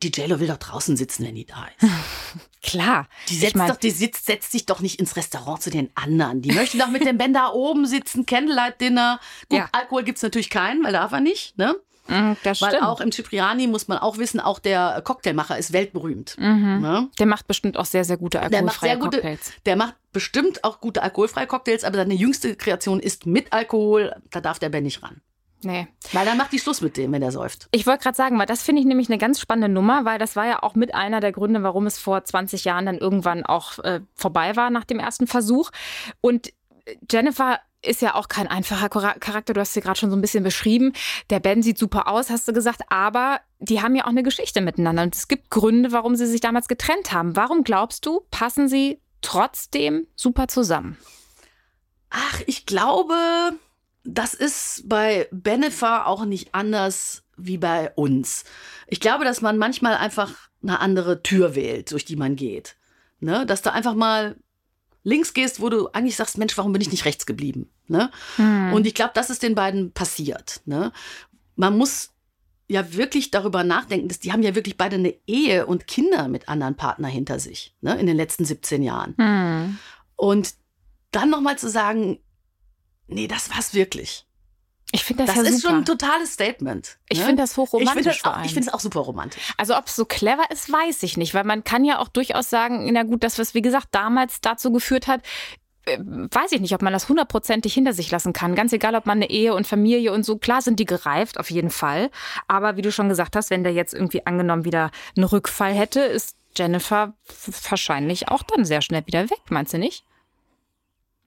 die 0.02 0.11
JLo 0.14 0.40
will 0.40 0.49
doch 0.49 0.59
draußen 0.59 0.97
sitzen, 0.97 1.26
wenn 1.26 1.35
die 1.35 1.47
da 1.47 1.67
ist. 1.76 1.90
Klar. 2.62 3.09
Die 3.28 3.35
setzt, 3.35 3.50
ich 3.50 3.55
mein, 3.57 3.69
doch, 3.69 3.76
die 3.76 3.90
sitzt, 3.90 4.26
setzt 4.26 4.52
sich 4.52 4.67
doch 4.67 4.81
nicht 4.81 5.00
ins 5.00 5.17
Restaurant 5.17 5.62
zu 5.62 5.71
den 5.71 5.90
anderen. 5.95 6.43
Die 6.43 6.52
möchte 6.52 6.78
doch 6.78 6.88
mit 6.88 7.05
dem 7.05 7.19
Ben 7.19 7.33
da 7.33 7.49
oben 7.52 7.87
sitzen, 7.87 8.26
Candlelight-Dinner. 8.26 9.21
Gut, 9.49 9.59
ja. 9.59 9.69
Alkohol 9.73 10.05
gibt's 10.05 10.23
natürlich 10.23 10.50
keinen, 10.50 10.85
weil 10.85 10.93
darf 10.93 11.12
er 11.12 11.21
nicht, 11.21 11.57
ne? 11.57 11.76
Mm, 12.09 12.33
das 12.43 12.62
Weil 12.62 12.71
stimmt. 12.71 12.85
auch 12.85 13.00
im 13.00 13.12
Cipriani 13.12 13.67
muss 13.67 13.87
man 13.87 13.99
auch 13.99 14.17
wissen, 14.17 14.40
auch 14.40 14.59
der 14.59 15.02
Cocktailmacher 15.02 15.59
ist 15.59 15.73
weltberühmt. 15.73 16.37
Mhm. 16.38 16.81
Ne? 16.81 17.09
Der 17.19 17.26
macht 17.26 17.47
bestimmt 17.47 17.76
auch 17.76 17.85
sehr, 17.85 18.05
sehr 18.05 18.17
gute 18.17 18.40
alkoholfreie 18.40 18.59
der 18.59 18.67
macht 18.67 18.81
sehr 18.81 18.97
gute, 18.97 19.17
Cocktails. 19.19 19.52
Der 19.67 19.76
macht 19.76 19.95
bestimmt 20.12 20.64
auch 20.64 20.81
gute 20.81 21.02
alkoholfreie 21.02 21.47
Cocktails, 21.47 21.85
aber 21.85 21.97
seine 21.97 22.14
jüngste 22.14 22.57
Kreation 22.57 22.99
ist 22.99 23.26
mit 23.26 23.52
Alkohol. 23.52 24.14
Da 24.31 24.40
darf 24.40 24.59
der 24.59 24.71
Ben 24.71 24.85
nicht 24.85 25.02
ran. 25.02 25.21
Nee. 25.62 25.88
Weil 26.12 26.25
dann 26.25 26.38
macht 26.38 26.53
die 26.53 26.59
Schluss 26.59 26.81
mit 26.81 26.97
dem, 26.97 27.12
wenn 27.12 27.21
der 27.21 27.33
säuft. 27.33 27.69
Ich 27.73 27.87
wollte 27.87 28.05
gerade 28.05 28.17
sagen, 28.17 28.38
weil 28.38 28.47
das 28.47 28.62
finde 28.62 28.81
ich 28.81 28.87
nämlich 28.87 29.09
eine 29.09 29.19
ganz 29.19 29.41
spannende 29.41 29.69
Nummer, 29.69 30.05
weil 30.05 30.19
das 30.19 30.37
war 30.37 30.47
ja 30.47 30.62
auch 30.62 30.75
mit 30.75 30.95
einer 30.95 31.21
der 31.21 31.33
Gründe, 31.33 31.62
warum 31.62 31.87
es 31.87 31.99
vor 31.99 32.23
20 32.23 32.65
Jahren 32.65 32.87
dann 32.87 32.99
irgendwann 32.99 33.45
auch 33.45 33.79
äh, 33.81 34.00
vorbei 34.15 34.55
war 34.57 34.71
nach 34.71 34.85
dem 34.85 35.00
ersten 35.00 35.27
Versuch. 35.27 35.71
Und 36.21 36.53
Jennifer 37.11 37.59
ist 37.83 38.03
ja 38.03 38.15
auch 38.15 38.29
kein 38.29 38.47
einfacher 38.47 38.88
Charakter. 38.88 39.55
Du 39.55 39.61
hast 39.61 39.73
sie 39.73 39.81
gerade 39.81 39.99
schon 39.99 40.11
so 40.11 40.17
ein 40.17 40.21
bisschen 40.21 40.45
beschrieben. 40.45 40.93
Der 41.31 41.41
Ben 41.41 41.62
sieht 41.62 41.79
super 41.79 42.09
aus, 42.09 42.31
hast 42.31 42.49
du 42.49 42.53
gesagt, 42.53 42.83
aber 42.88 43.41
die 43.59 43.83
haben 43.83 43.95
ja 43.95 44.05
auch 44.05 44.11
eine 44.11 44.23
Geschichte 44.23 44.61
miteinander. 44.61 45.03
Und 45.05 45.15
es 45.15 45.29
gibt 45.29 45.50
Gründe, 45.50 45.93
warum 45.93 46.17
sie 46.17 46.27
sich 46.27 46.41
damals 46.41 46.69
getrennt 46.69 47.12
haben. 47.12 47.37
Warum 47.37 47.65
glaubst 47.65 48.05
du, 48.07 48.23
passen 48.31 48.69
sie 48.69 49.00
trotzdem 49.23 50.07
super 50.17 50.49
zusammen? 50.49 50.97
Ach, 52.11 52.41
ich 52.47 52.67
glaube, 52.67 53.15
das 54.09 54.33
ist 54.33 54.88
bei 54.88 55.29
Benefer 55.31 56.07
auch 56.07 56.25
nicht 56.25 56.55
anders 56.55 57.25
wie 57.37 57.59
bei 57.59 57.93
uns. 57.95 58.45
Ich 58.87 59.00
glaube, 59.00 59.25
dass 59.25 59.43
man 59.43 59.59
manchmal 59.59 59.97
einfach 59.97 60.33
eine 60.62 60.81
andere 60.81 61.23
Tür 61.23 61.55
wählt, 61.55 61.93
durch 61.93 62.05
die 62.07 62.17
man 62.17 62.35
geht. 62.35 62.77
Ne? 63.21 63.45
Dass 63.45 63.62
du 63.62 63.71
einfach 63.73 63.95
mal 63.95 64.37
links 65.05 65.35
gehst, 65.35 65.61
wo 65.61 65.69
du 65.69 65.88
eigentlich 65.88 66.17
sagst, 66.17 66.38
Mensch, 66.38 66.57
warum 66.57 66.73
bin 66.73 66.81
ich 66.81 66.91
nicht 66.91 67.05
rechts 67.05 67.27
geblieben? 67.27 67.71
Ne? 67.87 68.11
Hm. 68.37 68.73
Und 68.73 68.87
ich 68.87 68.95
glaube, 68.95 69.12
das 69.15 69.29
ist 69.29 69.43
den 69.43 69.55
beiden 69.55 69.93
passiert. 69.93 70.62
Ne? 70.65 70.91
Man 71.55 71.77
muss 71.77 72.15
ja 72.67 72.95
wirklich 72.95 73.31
darüber 73.31 73.62
nachdenken, 73.62 74.09
dass 74.09 74.21
die 74.21 74.33
haben 74.33 74.43
ja 74.43 74.55
wirklich 74.55 74.79
beide 74.79 74.97
eine 74.97 75.15
Ehe 75.27 75.67
und 75.67 75.87
Kinder 75.87 76.29
mit 76.29 76.49
anderen 76.49 76.77
Partnern 76.77 77.11
hinter 77.11 77.38
sich, 77.38 77.77
ne? 77.83 77.99
in 77.99 78.07
den 78.07 78.17
letzten 78.17 78.47
17 78.47 78.83
Jahren. 78.83 79.15
Hm. 79.19 79.79
Und 80.17 80.55
dann 81.11 81.31
nochmal 81.31 81.59
zu 81.59 81.69
sagen, 81.69 82.21
nee, 83.09 83.27
das 83.27 83.50
war's 83.50 83.75
wirklich. 83.75 84.25
Ich 84.93 85.05
finde 85.05 85.27
das, 85.27 85.35
das 85.35 85.45
ja 85.45 85.50
ist 85.50 85.61
super. 85.61 85.69
schon 85.71 85.79
ein 85.81 85.85
totales 85.85 86.33
Statement. 86.33 86.97
Ich 87.11 87.19
ne? 87.19 87.27
finde 87.27 87.43
das 87.43 87.57
hochromantisch. 87.57 88.17
Ich 88.17 88.23
finde 88.23 88.47
es 88.47 88.53
find 88.53 88.75
auch 88.75 88.81
super 88.81 89.00
romantisch. 89.00 89.53
Also 89.59 89.77
ob 89.77 89.87
es 89.87 89.97
so 89.97 90.07
clever 90.07 90.50
ist, 90.50 90.73
weiß 90.73 91.03
ich 91.03 91.19
nicht, 91.19 91.35
weil 91.35 91.45
man 91.45 91.62
kann 91.62 91.85
ja 91.85 91.99
auch 91.99 92.09
durchaus 92.09 92.49
sagen, 92.49 92.91
na 92.91 93.03
gut, 93.03 93.23
das 93.23 93.38
was 93.38 93.55
wie 93.55 93.61
gesagt 93.61 93.88
damals 93.91 94.41
dazu 94.41 94.73
geführt 94.73 95.07
hat, 95.07 95.21
äh, 95.85 95.99
weiß 96.00 96.53
ich 96.53 96.62
nicht, 96.62 96.75
ob 96.75 96.81
man 96.81 96.95
das 96.95 97.09
hundertprozentig 97.11 97.75
hinter 97.75 97.93
sich 97.93 98.11
lassen 98.11 98.33
kann. 98.33 98.55
Ganz 98.55 98.73
egal, 98.73 98.95
ob 98.95 99.05
man 99.05 99.19
eine 99.19 99.29
Ehe 99.29 99.55
und 99.55 99.67
Familie 99.67 100.12
und 100.12 100.25
so, 100.25 100.38
klar 100.38 100.62
sind 100.62 100.81
die 100.81 100.87
gereift, 100.87 101.38
auf 101.38 101.50
jeden 101.50 101.71
Fall. 101.71 102.11
Aber 102.47 102.77
wie 102.77 102.83
du 102.83 102.91
schon 102.91 103.11
gesagt 103.11 103.37
hast, 103.37 103.50
wenn 103.50 103.65
der 103.65 103.75
jetzt 103.75 103.93
irgendwie 103.93 104.25
angenommen 104.25 104.65
wieder 104.65 104.91
einen 105.17 105.25
Rückfall 105.25 105.75
hätte, 105.75 106.00
ist 106.00 106.38
Jennifer 106.57 107.12
wahrscheinlich 107.69 108.29
auch 108.29 108.43
dann 108.43 108.65
sehr 108.65 108.81
schnell 108.81 109.07
wieder 109.07 109.29
weg, 109.29 109.41
meinst 109.50 109.75
du 109.75 109.79
nicht? 109.79 110.05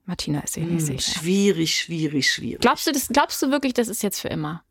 Martina 0.04 0.40
ist 0.40 0.54
sich 0.54 0.64
nicht 0.64 0.88
hm, 0.88 0.98
sicher. 0.98 1.20
Schwierig, 1.20 1.76
schwierig, 1.78 2.32
schwierig. 2.32 2.60
Glaubst 2.60 2.86
du, 2.86 2.92
das, 2.92 3.08
glaubst 3.08 3.40
du 3.42 3.50
wirklich, 3.50 3.74
das 3.74 3.88
ist 3.88 4.02
jetzt 4.02 4.20
für 4.20 4.28
immer? 4.28 4.64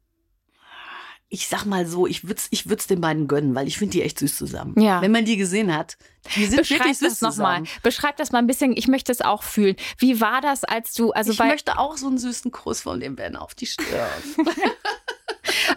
Ich 1.30 1.48
sag 1.48 1.64
mal 1.64 1.86
so, 1.86 2.08
ich 2.08 2.24
würde 2.24 2.36
es 2.36 2.48
ich 2.52 2.68
würd's 2.68 2.88
den 2.88 3.00
beiden 3.00 3.30
gönnen, 3.30 3.56
weil 3.56 3.66
ich 3.66 3.78
finde 3.78 3.94
die 3.94 4.02
echt 4.02 4.20
süß 4.20 4.36
zusammen. 4.36 4.78
Ja. 4.78 5.02
Wenn 5.02 5.14
man 5.14 5.24
die 5.24 5.38
gesehen 5.38 5.74
hat, 5.74 5.98
die 6.36 6.46
sind 6.46 6.58
Beschreib 6.58 6.80
wirklich 6.80 6.98
süß 6.98 7.20
das 7.20 7.38
noch 7.38 7.44
mal. 7.44 7.64
Beschreib 7.84 8.18
das 8.18 8.34
mal 8.34 8.40
ein 8.40 8.48
bisschen, 8.48 8.76
ich 8.76 8.90
möchte 8.90 9.14
es 9.14 9.22
auch 9.22 9.42
fühlen. 9.42 9.78
Wie 9.98 10.20
war 10.20 10.42
das, 10.42 10.66
als 10.66 10.94
du, 10.94 11.12
also 11.12 11.32
Ich 11.32 11.40
möchte 11.40 11.80
auch 11.80 11.96
so 11.96 12.08
einen 12.08 12.18
süßen 12.18 12.52
Kuss 12.52 12.82
von 12.82 13.00
dem 13.00 13.16
Ben 13.16 13.38
auf 13.38 13.56
die 13.56 13.68
Stirn. 13.68 14.10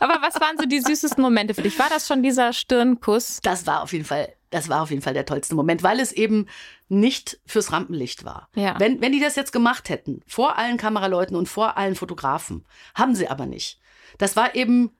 aber 0.00 0.18
was 0.20 0.40
waren 0.40 0.58
so 0.58 0.66
die 0.66 0.80
süßesten 0.80 1.22
Momente 1.22 1.54
für 1.54 1.62
dich? 1.62 1.78
War 1.78 1.88
das 1.88 2.08
schon 2.08 2.24
dieser 2.24 2.52
Stirnkuss? 2.52 3.38
Das 3.44 3.64
war 3.64 3.82
auf 3.82 3.92
jeden 3.92 4.04
Fall, 4.04 4.34
das 4.54 4.68
war 4.68 4.82
auf 4.82 4.90
jeden 4.90 5.02
Fall 5.02 5.14
der 5.14 5.26
tollste 5.26 5.54
Moment, 5.54 5.82
weil 5.82 5.98
es 5.98 6.12
eben 6.12 6.46
nicht 6.88 7.40
fürs 7.44 7.72
Rampenlicht 7.72 8.24
war. 8.24 8.48
Ja. 8.54 8.78
Wenn, 8.78 9.00
wenn 9.00 9.10
die 9.10 9.20
das 9.20 9.34
jetzt 9.34 9.52
gemacht 9.52 9.88
hätten, 9.88 10.20
vor 10.26 10.56
allen 10.56 10.76
Kameraleuten 10.76 11.36
und 11.36 11.48
vor 11.48 11.76
allen 11.76 11.96
Fotografen, 11.96 12.64
haben 12.94 13.16
sie 13.16 13.28
aber 13.28 13.46
nicht. 13.46 13.80
Das 14.16 14.36
war 14.36 14.54
eben 14.54 14.90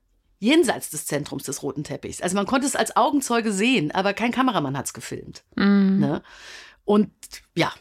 jenseits 0.41 0.91
des 0.91 1.07
Zentrums 1.07 1.45
des 1.45 1.63
roten 1.63 1.85
Teppichs. 1.85 2.21
Also 2.21 2.35
man 2.35 2.47
konnte 2.47 2.67
es 2.67 2.75
als 2.75 2.97
Augenzeuge 2.97 3.53
sehen, 3.53 3.93
aber 3.93 4.13
kein 4.13 4.33
Kameramann 4.33 4.77
hat 4.77 4.87
es 4.87 4.93
gefilmt. 4.93 5.45
Mhm. 5.55 6.01
Ne? 6.01 6.23
Und 6.85 7.13
ja, 7.55 7.73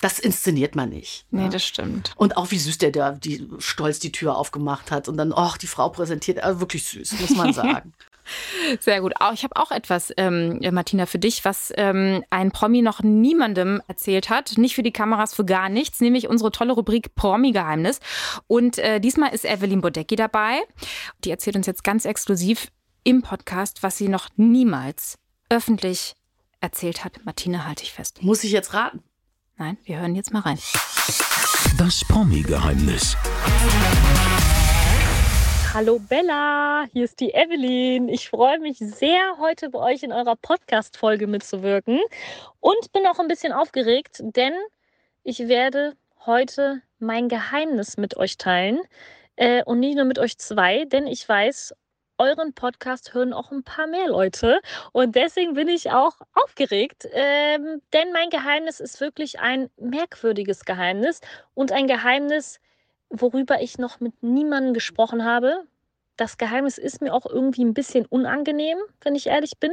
das 0.00 0.18
inszeniert 0.18 0.74
man 0.76 0.88
nicht. 0.88 1.26
Nee, 1.30 1.44
ne? 1.44 1.48
das 1.50 1.64
stimmt. 1.64 2.12
Und 2.16 2.38
auch 2.38 2.50
wie 2.50 2.58
süß 2.58 2.78
der 2.78 2.90
da 2.90 3.12
die 3.12 3.46
stolz 3.58 3.98
die 3.98 4.12
Tür 4.12 4.36
aufgemacht 4.36 4.90
hat 4.90 5.08
und 5.08 5.18
dann, 5.18 5.32
ach, 5.36 5.58
die 5.58 5.66
Frau 5.66 5.90
präsentiert, 5.90 6.42
also 6.42 6.60
wirklich 6.60 6.84
süß, 6.84 7.20
muss 7.20 7.36
man 7.36 7.52
sagen. 7.52 7.92
Sehr 8.80 9.00
gut. 9.00 9.14
Auch, 9.20 9.32
ich 9.32 9.44
habe 9.44 9.56
auch 9.56 9.70
etwas, 9.70 10.12
ähm, 10.16 10.60
Martina, 10.72 11.06
für 11.06 11.18
dich, 11.18 11.44
was 11.44 11.72
ähm, 11.76 12.24
ein 12.30 12.50
Promi 12.50 12.82
noch 12.82 13.02
niemandem 13.02 13.82
erzählt 13.88 14.30
hat. 14.30 14.58
Nicht 14.58 14.74
für 14.74 14.82
die 14.82 14.92
Kameras, 14.92 15.34
für 15.34 15.44
gar 15.44 15.68
nichts, 15.68 16.00
nämlich 16.00 16.28
unsere 16.28 16.50
tolle 16.50 16.72
Rubrik 16.72 17.14
Promi-Geheimnis. 17.14 18.00
Und 18.46 18.78
äh, 18.78 19.00
diesmal 19.00 19.34
ist 19.34 19.44
Evelyn 19.44 19.80
Bodecki 19.80 20.16
dabei. 20.16 20.60
Die 21.24 21.30
erzählt 21.30 21.56
uns 21.56 21.66
jetzt 21.66 21.84
ganz 21.84 22.04
exklusiv 22.04 22.68
im 23.04 23.22
Podcast, 23.22 23.82
was 23.82 23.96
sie 23.96 24.08
noch 24.08 24.28
niemals 24.36 25.18
öffentlich 25.48 26.14
erzählt 26.60 27.04
hat. 27.04 27.24
Martina, 27.24 27.64
halte 27.64 27.82
ich 27.84 27.92
fest. 27.92 28.22
Muss 28.22 28.44
ich 28.44 28.52
jetzt 28.52 28.74
raten? 28.74 29.02
Nein, 29.56 29.78
wir 29.84 29.98
hören 29.98 30.14
jetzt 30.14 30.32
mal 30.32 30.40
rein. 30.40 30.58
Das 31.78 32.02
Promi-Geheimnis. 32.08 33.16
Hallo 35.74 35.98
Bella, 35.98 36.86
hier 36.92 37.04
ist 37.04 37.20
die 37.20 37.34
Evelyn. 37.34 38.08
Ich 38.08 38.30
freue 38.30 38.58
mich 38.58 38.78
sehr, 38.78 39.36
heute 39.38 39.68
bei 39.68 39.78
euch 39.78 40.02
in 40.02 40.12
eurer 40.12 40.34
Podcast-Folge 40.34 41.26
mitzuwirken 41.26 42.00
und 42.60 42.92
bin 42.92 43.06
auch 43.06 43.18
ein 43.18 43.28
bisschen 43.28 43.52
aufgeregt, 43.52 44.22
denn 44.22 44.54
ich 45.24 45.46
werde 45.46 45.94
heute 46.24 46.80
mein 46.98 47.28
Geheimnis 47.28 47.98
mit 47.98 48.16
euch 48.16 48.38
teilen 48.38 48.80
äh, 49.36 49.62
und 49.64 49.80
nicht 49.80 49.96
nur 49.96 50.06
mit 50.06 50.18
euch 50.18 50.38
zwei, 50.38 50.86
denn 50.86 51.06
ich 51.06 51.28
weiß, 51.28 51.74
euren 52.16 52.54
Podcast 52.54 53.12
hören 53.12 53.34
auch 53.34 53.52
ein 53.52 53.62
paar 53.62 53.86
mehr 53.86 54.08
Leute 54.08 54.60
und 54.92 55.16
deswegen 55.16 55.52
bin 55.52 55.68
ich 55.68 55.90
auch 55.90 56.16
aufgeregt, 56.32 57.06
ähm, 57.12 57.82
denn 57.92 58.10
mein 58.12 58.30
Geheimnis 58.30 58.80
ist 58.80 59.00
wirklich 59.02 59.38
ein 59.38 59.68
merkwürdiges 59.76 60.64
Geheimnis 60.64 61.20
und 61.54 61.72
ein 61.72 61.86
Geheimnis, 61.86 62.58
worüber 63.10 63.60
ich 63.60 63.78
noch 63.78 64.00
mit 64.00 64.22
niemandem 64.22 64.74
gesprochen 64.74 65.24
habe. 65.24 65.64
Das 66.16 66.38
Geheimnis 66.38 66.78
ist 66.78 67.00
mir 67.00 67.14
auch 67.14 67.26
irgendwie 67.26 67.64
ein 67.64 67.74
bisschen 67.74 68.06
unangenehm, 68.06 68.78
wenn 69.02 69.14
ich 69.14 69.28
ehrlich 69.28 69.58
bin. 69.58 69.72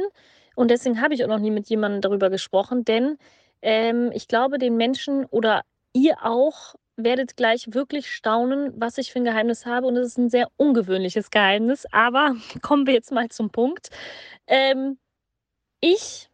Und 0.54 0.70
deswegen 0.70 1.00
habe 1.00 1.14
ich 1.14 1.24
auch 1.24 1.28
noch 1.28 1.38
nie 1.38 1.50
mit 1.50 1.68
jemandem 1.68 2.00
darüber 2.00 2.30
gesprochen, 2.30 2.84
denn 2.84 3.18
ähm, 3.62 4.10
ich 4.14 4.28
glaube, 4.28 4.58
den 4.58 4.76
Menschen 4.76 5.26
oder 5.26 5.62
ihr 5.92 6.16
auch 6.22 6.74
werdet 6.96 7.36
gleich 7.36 7.74
wirklich 7.74 8.10
staunen, 8.10 8.72
was 8.76 8.98
ich 8.98 9.12
für 9.12 9.18
ein 9.18 9.24
Geheimnis 9.24 9.66
habe. 9.66 9.86
Und 9.86 9.96
es 9.96 10.08
ist 10.08 10.18
ein 10.18 10.30
sehr 10.30 10.48
ungewöhnliches 10.56 11.30
Geheimnis. 11.30 11.86
Aber 11.92 12.34
kommen 12.62 12.86
wir 12.86 12.94
jetzt 12.94 13.12
mal 13.12 13.28
zum 13.28 13.50
Punkt. 13.50 13.90
Ähm, 14.46 14.98
ich 15.80 16.30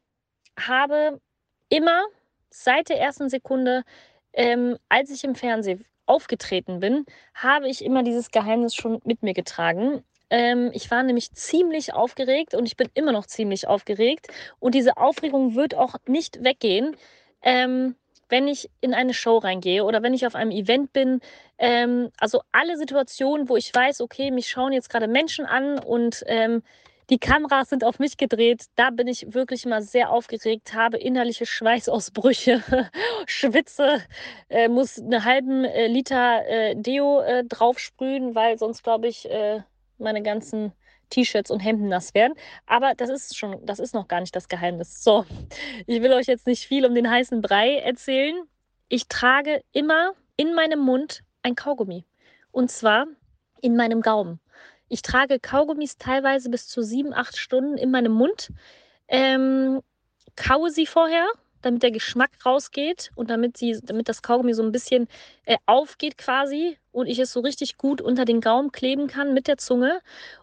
habe 0.58 1.20
immer 1.68 2.04
seit 2.50 2.90
der 2.90 3.00
ersten 3.00 3.28
Sekunde, 3.28 3.82
ähm, 4.32 4.76
als 4.88 5.10
ich 5.10 5.24
im 5.24 5.34
Fernsehen 5.34 5.84
aufgetreten 6.06 6.80
bin, 6.80 7.04
habe 7.34 7.68
ich 7.68 7.84
immer 7.84 8.02
dieses 8.02 8.30
Geheimnis 8.30 8.74
schon 8.74 9.00
mit 9.04 9.22
mir 9.22 9.34
getragen. 9.34 10.02
Ähm, 10.30 10.70
ich 10.72 10.90
war 10.90 11.02
nämlich 11.02 11.32
ziemlich 11.32 11.92
aufgeregt 11.94 12.54
und 12.54 12.66
ich 12.66 12.76
bin 12.76 12.88
immer 12.94 13.12
noch 13.12 13.26
ziemlich 13.26 13.68
aufgeregt. 13.68 14.28
Und 14.58 14.74
diese 14.74 14.96
Aufregung 14.96 15.54
wird 15.54 15.74
auch 15.74 15.96
nicht 16.06 16.42
weggehen, 16.42 16.96
ähm, 17.42 17.96
wenn 18.28 18.48
ich 18.48 18.70
in 18.80 18.94
eine 18.94 19.12
Show 19.12 19.36
reingehe 19.38 19.84
oder 19.84 20.02
wenn 20.02 20.14
ich 20.14 20.26
auf 20.26 20.34
einem 20.34 20.50
Event 20.50 20.92
bin. 20.94 21.20
Ähm, 21.58 22.10
also 22.18 22.40
alle 22.50 22.78
Situationen, 22.78 23.48
wo 23.50 23.56
ich 23.56 23.74
weiß, 23.74 24.00
okay, 24.00 24.30
mich 24.30 24.48
schauen 24.48 24.72
jetzt 24.72 24.88
gerade 24.88 25.06
Menschen 25.06 25.44
an 25.44 25.78
und 25.78 26.24
ähm, 26.26 26.62
die 27.10 27.18
Kameras 27.18 27.68
sind 27.68 27.84
auf 27.84 27.98
mich 27.98 28.16
gedreht. 28.16 28.66
Da 28.76 28.90
bin 28.90 29.08
ich 29.08 29.34
wirklich 29.34 29.66
mal 29.66 29.82
sehr 29.82 30.10
aufgeregt, 30.10 30.74
habe 30.74 30.98
innerliche 30.98 31.46
Schweißausbrüche, 31.46 32.62
schwitze, 33.26 34.02
äh, 34.48 34.68
muss 34.68 34.98
einen 34.98 35.24
halben 35.24 35.64
äh, 35.64 35.86
Liter 35.88 36.46
äh, 36.46 36.74
Deo 36.76 37.20
äh, 37.20 37.44
draufsprühen, 37.44 38.34
weil 38.34 38.58
sonst, 38.58 38.82
glaube 38.82 39.08
ich, 39.08 39.28
äh, 39.30 39.62
meine 39.98 40.22
ganzen 40.22 40.72
T-Shirts 41.10 41.50
und 41.50 41.60
Hemden 41.60 41.88
nass 41.88 42.14
werden. 42.14 42.34
Aber 42.66 42.94
das 42.94 43.10
ist 43.10 43.36
schon, 43.36 43.64
das 43.64 43.78
ist 43.78 43.94
noch 43.94 44.08
gar 44.08 44.20
nicht 44.20 44.34
das 44.34 44.48
Geheimnis. 44.48 45.04
So, 45.04 45.26
ich 45.86 46.02
will 46.02 46.12
euch 46.12 46.26
jetzt 46.26 46.46
nicht 46.46 46.66
viel 46.66 46.86
um 46.86 46.94
den 46.94 47.10
heißen 47.10 47.40
Brei 47.40 47.76
erzählen. 47.76 48.42
Ich 48.88 49.08
trage 49.08 49.62
immer 49.72 50.12
in 50.36 50.54
meinem 50.54 50.80
Mund 50.80 51.22
ein 51.42 51.54
Kaugummi. 51.54 52.04
Und 52.50 52.70
zwar 52.70 53.06
in 53.60 53.76
meinem 53.76 54.00
Gaumen. 54.00 54.40
Ich 54.92 55.00
trage 55.00 55.40
Kaugummis 55.40 55.96
teilweise 55.96 56.50
bis 56.50 56.68
zu 56.68 56.82
sieben, 56.82 57.14
acht 57.14 57.38
Stunden 57.38 57.78
in 57.78 57.90
meinem 57.90 58.12
Mund. 58.12 58.50
Ähm, 59.08 59.80
kaue 60.36 60.68
sie 60.68 60.84
vorher, 60.84 61.26
damit 61.62 61.82
der 61.82 61.92
Geschmack 61.92 62.32
rausgeht 62.44 63.10
und 63.14 63.30
damit, 63.30 63.56
sie, 63.56 63.80
damit 63.82 64.10
das 64.10 64.20
Kaugummi 64.20 64.52
so 64.52 64.62
ein 64.62 64.70
bisschen 64.70 65.08
äh, 65.46 65.56
aufgeht 65.64 66.18
quasi 66.18 66.76
und 66.90 67.06
ich 67.06 67.18
es 67.18 67.32
so 67.32 67.40
richtig 67.40 67.78
gut 67.78 68.02
unter 68.02 68.26
den 68.26 68.42
Gaumen 68.42 68.70
kleben 68.70 69.06
kann 69.06 69.32
mit 69.32 69.48
der 69.48 69.56
Zunge. 69.56 70.00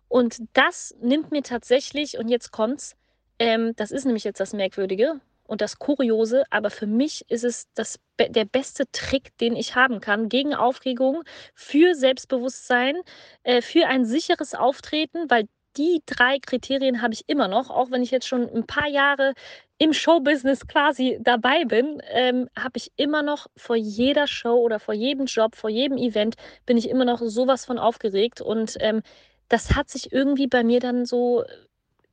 Und 0.07 0.39
das 0.53 0.95
nimmt 0.99 1.29
mir 1.29 1.43
tatsächlich, 1.43 2.17
und 2.17 2.27
jetzt 2.27 2.51
kommt's, 2.51 2.95
ähm, 3.37 3.75
das 3.75 3.91
ist 3.91 4.05
nämlich 4.05 4.23
jetzt 4.23 4.39
das 4.39 4.53
Merkwürdige, 4.53 5.21
und 5.49 5.61
das 5.61 5.79
Kuriose, 5.79 6.43
aber 6.51 6.69
für 6.69 6.87
mich 6.87 7.25
ist 7.29 7.43
es 7.43 7.67
das, 7.73 7.99
der 8.19 8.45
beste 8.45 8.85
Trick, 8.91 9.37
den 9.39 9.55
ich 9.55 9.75
haben 9.75 9.99
kann 9.99 10.29
gegen 10.29 10.53
Aufregung, 10.53 11.23
für 11.55 11.95
Selbstbewusstsein, 11.95 13.01
äh, 13.43 13.61
für 13.61 13.87
ein 13.87 14.05
sicheres 14.05 14.53
Auftreten, 14.55 15.29
weil 15.29 15.47
die 15.77 16.01
drei 16.05 16.39
Kriterien 16.39 17.01
habe 17.01 17.13
ich 17.13 17.23
immer 17.27 17.47
noch, 17.47 17.69
auch 17.69 17.91
wenn 17.91 18.01
ich 18.01 18.11
jetzt 18.11 18.27
schon 18.27 18.49
ein 18.49 18.65
paar 18.65 18.87
Jahre 18.87 19.33
im 19.77 19.93
Showbusiness 19.93 20.67
quasi 20.67 21.17
dabei 21.21 21.63
bin, 21.65 22.01
ähm, 22.09 22.49
habe 22.57 22.77
ich 22.77 22.91
immer 22.97 23.23
noch 23.23 23.47
vor 23.55 23.75
jeder 23.75 24.27
Show 24.27 24.55
oder 24.55 24.79
vor 24.79 24.93
jedem 24.93 25.25
Job, 25.25 25.55
vor 25.55 25.69
jedem 25.69 25.97
Event, 25.97 26.35
bin 26.65 26.77
ich 26.77 26.89
immer 26.89 27.05
noch 27.05 27.21
sowas 27.21 27.65
von 27.65 27.79
aufgeregt. 27.79 28.41
Und 28.41 28.75
ähm, 28.81 29.01
das 29.47 29.75
hat 29.75 29.89
sich 29.89 30.11
irgendwie 30.11 30.47
bei 30.47 30.63
mir 30.63 30.79
dann 30.79 31.05
so 31.05 31.43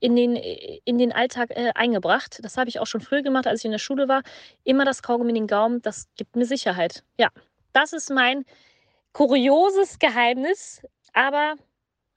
in 0.00 0.16
den, 0.16 0.36
in 0.36 0.98
den 0.98 1.12
Alltag 1.12 1.50
äh, 1.50 1.72
eingebracht. 1.74 2.38
Das 2.42 2.56
habe 2.56 2.68
ich 2.68 2.80
auch 2.80 2.86
schon 2.86 3.00
früher 3.00 3.22
gemacht, 3.22 3.46
als 3.46 3.60
ich 3.60 3.64
in 3.64 3.70
der 3.70 3.78
Schule 3.78 4.08
war. 4.08 4.22
Immer 4.64 4.84
das 4.84 5.02
Kaugummi 5.02 5.30
in 5.30 5.36
den 5.36 5.46
Gaumen, 5.46 5.82
das 5.82 6.08
gibt 6.16 6.36
mir 6.36 6.44
Sicherheit. 6.44 7.02
Ja, 7.18 7.28
das 7.72 7.92
ist 7.92 8.10
mein 8.10 8.44
kurioses 9.12 9.98
Geheimnis. 9.98 10.82
Aber 11.12 11.54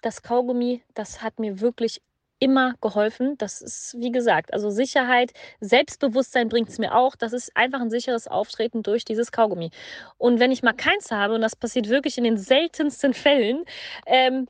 das 0.02 0.22
Kaugummi, 0.22 0.84
das 0.94 1.22
hat 1.22 1.39
mir 1.39 1.62
wirklich 1.62 2.02
immer 2.39 2.74
geholfen. 2.82 3.38
Das 3.38 3.62
ist, 3.62 3.96
wie 4.00 4.12
gesagt, 4.12 4.54
also 4.54 4.70
Sicherheit, 4.70 5.34
Selbstbewusstsein 5.60 6.50
bringt 6.50 6.70
es 6.70 6.80
mir 6.80 6.96
auch. 6.96 7.15
Das 7.15 7.34
ist 7.34 7.56
einfach 7.56 7.82
ein 7.82 7.89
sicheres 7.89 8.28
Auftreten 8.28 8.82
durch 8.84 9.06
dieses 9.06 9.32
Kaugummi. 9.32 9.72
Und 10.18 10.39
wenn 10.39 10.52
ich 10.52 10.63
mal 10.63 10.74
keins 10.74 11.12
habe, 11.12 11.36
und 11.36 11.42
das 11.42 11.56
passiert 11.56 11.89
wirklich 11.89 12.18
in 12.18 12.24
den 12.24 12.38
seltensten 12.38 13.13
Fällen, 13.13 13.65
ähm, 14.06 14.48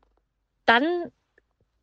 dann 0.66 1.12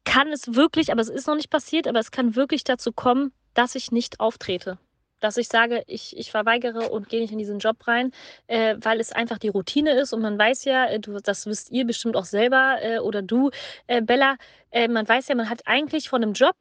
kann 0.06 0.32
es 0.32 0.54
wirklich, 0.54 0.90
aber 0.90 1.02
es 1.02 1.10
ist 1.10 1.26
noch 1.26 1.34
nicht 1.34 1.50
passiert, 1.50 1.86
aber 1.86 1.98
es 1.98 2.10
kann 2.10 2.34
wirklich 2.34 2.64
dazu 2.64 2.92
kommen, 2.92 3.32
dass 3.52 3.74
ich 3.74 3.92
nicht 3.92 4.20
auftrete. 4.20 4.78
Dass 5.20 5.36
ich 5.36 5.48
sage, 5.48 5.82
ich, 5.86 6.16
ich 6.16 6.30
verweigere 6.30 6.90
und 6.90 7.08
gehe 7.08 7.20
nicht 7.20 7.32
in 7.32 7.38
diesen 7.38 7.58
Job 7.58 7.86
rein, 7.86 8.12
äh, 8.46 8.76
weil 8.80 9.00
es 9.00 9.12
einfach 9.12 9.38
die 9.38 9.48
Routine 9.48 9.92
ist 9.98 10.12
und 10.12 10.22
man 10.22 10.38
weiß 10.38 10.64
ja, 10.64 10.86
äh, 10.86 11.00
du, 11.00 11.18
das 11.20 11.46
wisst 11.46 11.70
ihr 11.70 11.86
bestimmt 11.86 12.16
auch 12.16 12.24
selber 12.24 12.76
äh, 12.80 12.98
oder 12.98 13.22
du, 13.22 13.50
äh, 13.86 14.00
Bella, 14.00 14.36
äh, 14.70 14.88
man 14.88 15.08
weiß 15.08 15.28
ja, 15.28 15.34
man 15.34 15.50
hat 15.50 15.62
eigentlich 15.66 16.08
von 16.08 16.22
einem 16.22 16.34
Job 16.34 16.56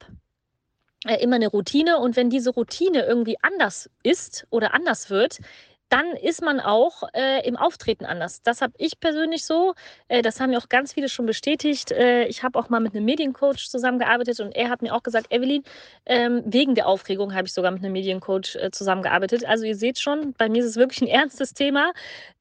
äh, 1.05 1.21
immer 1.21 1.35
eine 1.35 1.47
Routine 1.47 1.99
und 1.99 2.15
wenn 2.15 2.29
diese 2.29 2.49
Routine 2.51 3.05
irgendwie 3.05 3.37
anders 3.41 3.89
ist 4.03 4.47
oder 4.49 4.73
anders 4.73 5.09
wird, 5.09 5.39
dann 5.89 6.11
ist 6.13 6.41
man 6.41 6.59
auch 6.59 7.03
äh, 7.13 7.47
im 7.47 7.55
Auftreten 7.55 8.05
anders. 8.05 8.41
Das 8.41 8.61
habe 8.61 8.73
ich 8.77 8.99
persönlich 8.99 9.45
so. 9.45 9.75
Äh, 10.07 10.21
das 10.21 10.39
haben 10.39 10.49
mir 10.49 10.57
auch 10.57 10.69
ganz 10.69 10.93
viele 10.93 11.09
schon 11.09 11.25
bestätigt. 11.25 11.91
Äh, 11.91 12.25
ich 12.25 12.43
habe 12.43 12.57
auch 12.57 12.69
mal 12.69 12.79
mit 12.79 12.95
einem 12.95 13.05
Mediencoach 13.05 13.69
zusammengearbeitet 13.69 14.39
und 14.39 14.55
er 14.55 14.69
hat 14.69 14.81
mir 14.81 14.93
auch 14.95 15.03
gesagt, 15.03 15.31
Evelyn, 15.31 15.63
ähm, 16.05 16.43
wegen 16.45 16.75
der 16.75 16.87
Aufregung 16.87 17.33
habe 17.33 17.47
ich 17.47 17.53
sogar 17.53 17.71
mit 17.71 17.83
einem 17.83 17.93
Mediencoach 17.93 18.55
äh, 18.55 18.71
zusammengearbeitet. 18.71 19.45
Also 19.45 19.65
ihr 19.65 19.75
seht 19.75 19.99
schon, 19.99 20.33
bei 20.33 20.49
mir 20.49 20.63
ist 20.63 20.69
es 20.69 20.75
wirklich 20.75 21.01
ein 21.01 21.07
ernstes 21.07 21.53
Thema. 21.53 21.91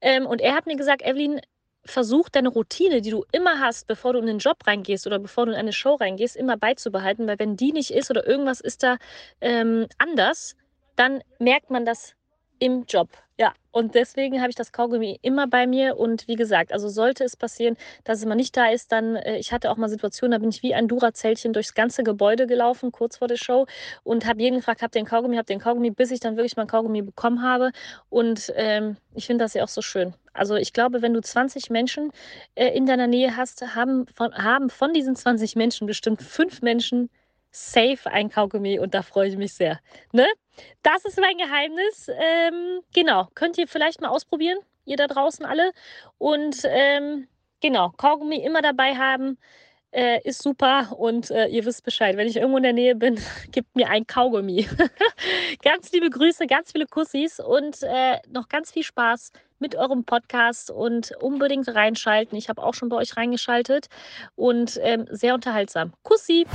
Ähm, 0.01 0.25
und 0.25 0.41
er 0.41 0.55
hat 0.55 0.65
mir 0.65 0.75
gesagt, 0.75 1.03
Evelyn, 1.03 1.39
versuch 1.85 2.29
deine 2.29 2.49
Routine, 2.49 3.01
die 3.01 3.11
du 3.11 3.25
immer 3.31 3.59
hast, 3.59 3.87
bevor 3.87 4.13
du 4.13 4.19
in 4.19 4.25
den 4.25 4.39
Job 4.39 4.57
reingehst 4.65 5.05
oder 5.05 5.19
bevor 5.19 5.45
du 5.45 5.51
in 5.51 5.57
eine 5.57 5.73
Show 5.73 5.95
reingehst, 5.95 6.35
immer 6.35 6.57
beizubehalten, 6.57 7.27
weil 7.27 7.39
wenn 7.39 7.55
die 7.55 7.71
nicht 7.71 7.91
ist 7.91 8.09
oder 8.09 8.25
irgendwas 8.25 8.59
ist 8.59 8.83
da 8.83 8.97
ähm, 9.39 9.87
anders, 9.99 10.55
dann 10.95 11.21
merkt 11.39 11.69
man 11.69 11.85
das 11.85 12.15
im 12.59 12.85
Job. 12.85 13.09
Ja, 13.37 13.53
und 13.71 13.95
deswegen 13.95 14.39
habe 14.39 14.49
ich 14.49 14.55
das 14.55 14.71
Kaugummi 14.71 15.19
immer 15.21 15.45
bei 15.47 15.67
mir. 15.67 15.97
Und 15.97 16.25
wie 16.29 16.35
gesagt, 16.37 16.71
also 16.71 16.87
sollte 16.87 17.25
es 17.25 17.35
passieren, 17.35 17.75
dass 18.05 18.19
es 18.19 18.25
mal 18.25 18.35
nicht 18.35 18.55
da 18.55 18.67
ist, 18.69 18.93
dann, 18.93 19.17
äh, 19.17 19.37
ich 19.37 19.51
hatte 19.51 19.69
auch 19.71 19.75
mal 19.75 19.89
Situationen, 19.89 20.31
da 20.31 20.37
bin 20.37 20.49
ich 20.49 20.63
wie 20.63 20.73
ein 20.73 20.87
Dura-Zellchen 20.87 21.51
durchs 21.51 21.73
ganze 21.73 22.03
Gebäude 22.03 22.47
gelaufen, 22.47 22.93
kurz 22.93 23.17
vor 23.17 23.27
der 23.27 23.35
Show, 23.35 23.65
und 24.03 24.25
habe 24.25 24.41
jeden 24.41 24.57
gefragt, 24.59 24.81
habt 24.81 24.95
ihr 24.95 25.01
den 25.01 25.07
Kaugummi, 25.07 25.35
habt 25.35 25.49
ihr 25.49 25.57
den 25.57 25.61
Kaugummi, 25.61 25.91
bis 25.91 26.11
ich 26.11 26.21
dann 26.21 26.37
wirklich 26.37 26.55
mein 26.55 26.67
Kaugummi 26.67 27.01
bekommen 27.01 27.41
habe. 27.41 27.71
Und 28.09 28.53
ähm, 28.55 28.95
ich 29.13 29.25
finde 29.27 29.43
das 29.43 29.53
ja 29.53 29.63
auch 29.65 29.69
so 29.69 29.81
schön. 29.81 30.13
Also 30.31 30.55
ich 30.55 30.71
glaube, 30.71 31.01
wenn 31.01 31.13
du 31.13 31.21
20 31.21 31.69
Menschen 31.69 32.11
äh, 32.55 32.69
in 32.69 32.85
deiner 32.85 33.07
Nähe 33.07 33.35
hast, 33.35 33.75
haben 33.75 34.07
von, 34.07 34.33
haben 34.33 34.69
von 34.69 34.93
diesen 34.93 35.15
20 35.17 35.57
Menschen 35.57 35.87
bestimmt 35.87 36.21
fünf 36.21 36.61
Menschen 36.61 37.09
safe 37.55 38.11
ein 38.11 38.29
Kaugummi 38.29 38.79
und 38.79 38.93
da 38.93 39.01
freue 39.01 39.29
ich 39.29 39.37
mich 39.37 39.53
sehr. 39.53 39.79
Ne? 40.11 40.27
Das 40.83 41.05
ist 41.05 41.19
mein 41.19 41.37
Geheimnis. 41.37 42.09
Ähm, 42.09 42.81
genau, 42.93 43.27
könnt 43.33 43.57
ihr 43.57 43.67
vielleicht 43.67 44.01
mal 44.01 44.09
ausprobieren, 44.09 44.57
ihr 44.85 44.97
da 44.97 45.07
draußen 45.07 45.45
alle. 45.45 45.71
Und 46.17 46.61
ähm, 46.65 47.27
genau, 47.61 47.91
Kaugummi 47.97 48.37
immer 48.37 48.61
dabei 48.61 48.95
haben. 48.95 49.37
Äh, 49.91 50.19
ist 50.27 50.43
super 50.43 50.93
und 50.97 51.31
äh, 51.31 51.47
ihr 51.47 51.63
wisst 51.63 51.85
Bescheid. 51.85 52.17
Wenn 52.17 52.27
ich 52.27 52.35
irgendwo 52.35 52.57
in 52.57 52.63
der 52.63 52.73
Nähe 52.73 52.95
bin, 52.95 53.17
gebt 53.51 53.77
mir 53.77 53.87
ein 53.87 54.05
Kaugummi. 54.05 54.67
ganz 55.63 55.93
liebe 55.93 56.09
Grüße, 56.09 56.47
ganz 56.47 56.73
viele 56.73 56.85
Kussis 56.85 57.39
und 57.39 57.81
äh, 57.81 58.19
noch 58.27 58.49
ganz 58.49 58.73
viel 58.73 58.83
Spaß 58.83 59.31
mit 59.59 59.77
eurem 59.77 60.03
Podcast 60.03 60.69
und 60.69 61.13
unbedingt 61.21 61.73
reinschalten. 61.73 62.37
Ich 62.37 62.49
habe 62.49 62.61
auch 62.61 62.73
schon 62.73 62.89
bei 62.89 62.97
euch 62.97 63.15
reingeschaltet 63.15 63.87
und 64.35 64.77
ähm, 64.83 65.07
sehr 65.11 65.33
unterhaltsam. 65.33 65.93
Kussi! 66.03 66.45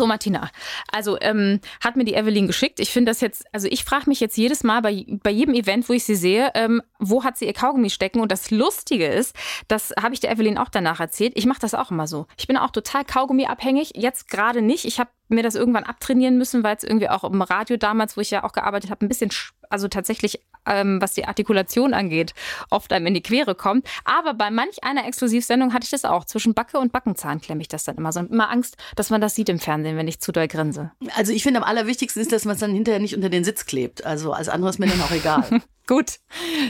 So, 0.00 0.06
Martina, 0.06 0.50
also 0.90 1.18
ähm, 1.20 1.60
hat 1.84 1.96
mir 1.96 2.04
die 2.04 2.14
Evelyn 2.14 2.46
geschickt. 2.46 2.80
Ich 2.80 2.90
finde 2.90 3.10
das 3.10 3.20
jetzt, 3.20 3.44
also 3.52 3.68
ich 3.70 3.84
frage 3.84 4.08
mich 4.08 4.18
jetzt 4.18 4.38
jedes 4.38 4.64
Mal 4.64 4.80
bei, 4.80 5.04
bei 5.22 5.30
jedem 5.30 5.52
Event, 5.52 5.90
wo 5.90 5.92
ich 5.92 6.04
sie 6.04 6.14
sehe, 6.14 6.50
ähm, 6.54 6.80
wo 6.98 7.22
hat 7.22 7.36
sie 7.36 7.44
ihr 7.44 7.52
Kaugummi 7.52 7.90
stecken? 7.90 8.20
Und 8.20 8.32
das 8.32 8.50
Lustige 8.50 9.06
ist, 9.06 9.36
das 9.68 9.92
habe 10.00 10.14
ich 10.14 10.20
der 10.20 10.30
Evelyn 10.30 10.56
auch 10.56 10.70
danach 10.70 11.00
erzählt. 11.00 11.34
Ich 11.36 11.44
mache 11.44 11.60
das 11.60 11.74
auch 11.74 11.90
immer 11.90 12.06
so. 12.06 12.26
Ich 12.38 12.46
bin 12.46 12.56
auch 12.56 12.70
total 12.70 13.04
Kaugummi-abhängig. 13.04 13.92
Jetzt 13.94 14.28
gerade 14.28 14.62
nicht. 14.62 14.86
Ich 14.86 14.98
habe 15.00 15.10
mir 15.30 15.42
das 15.42 15.54
irgendwann 15.54 15.84
abtrainieren 15.84 16.36
müssen, 16.36 16.62
weil 16.62 16.76
es 16.76 16.84
irgendwie 16.84 17.08
auch 17.08 17.24
im 17.24 17.42
Radio 17.42 17.76
damals, 17.76 18.16
wo 18.16 18.20
ich 18.20 18.30
ja 18.30 18.44
auch 18.44 18.52
gearbeitet 18.52 18.90
habe, 18.90 19.04
ein 19.04 19.08
bisschen, 19.08 19.30
also 19.68 19.88
tatsächlich, 19.88 20.40
ähm, 20.66 21.00
was 21.00 21.14
die 21.14 21.24
Artikulation 21.24 21.94
angeht, 21.94 22.34
oft 22.70 22.92
einem 22.92 23.06
in 23.06 23.14
die 23.14 23.22
Quere 23.22 23.54
kommt. 23.54 23.88
Aber 24.04 24.34
bei 24.34 24.50
manch 24.50 24.82
einer 24.84 25.06
Exklusivsendung 25.06 25.72
hatte 25.72 25.84
ich 25.84 25.90
das 25.90 26.04
auch. 26.04 26.24
Zwischen 26.24 26.54
Backe 26.54 26.78
und 26.78 26.92
Backenzahn 26.92 27.40
klemme 27.40 27.62
ich 27.62 27.68
das 27.68 27.84
dann 27.84 27.96
immer 27.96 28.12
so. 28.12 28.20
Und 28.20 28.30
immer 28.30 28.50
Angst, 28.50 28.76
dass 28.96 29.10
man 29.10 29.20
das 29.20 29.34
sieht 29.34 29.48
im 29.48 29.58
Fernsehen, 29.58 29.96
wenn 29.96 30.08
ich 30.08 30.20
zu 30.20 30.32
doll 30.32 30.48
grinse. 30.48 30.92
Also 31.16 31.32
ich 31.32 31.42
finde 31.42 31.60
am 31.60 31.64
allerwichtigsten 31.64 32.20
ist, 32.20 32.32
dass 32.32 32.44
man 32.44 32.54
es 32.54 32.60
dann 32.60 32.74
hinterher 32.74 33.00
nicht 33.00 33.14
unter 33.14 33.30
den 33.30 33.44
Sitz 33.44 33.66
klebt. 33.66 34.04
Also 34.04 34.32
als 34.32 34.48
anderes 34.48 34.78
mir 34.78 34.86
dann 34.86 35.00
auch 35.00 35.12
egal. 35.12 35.44
Gut. 35.86 36.20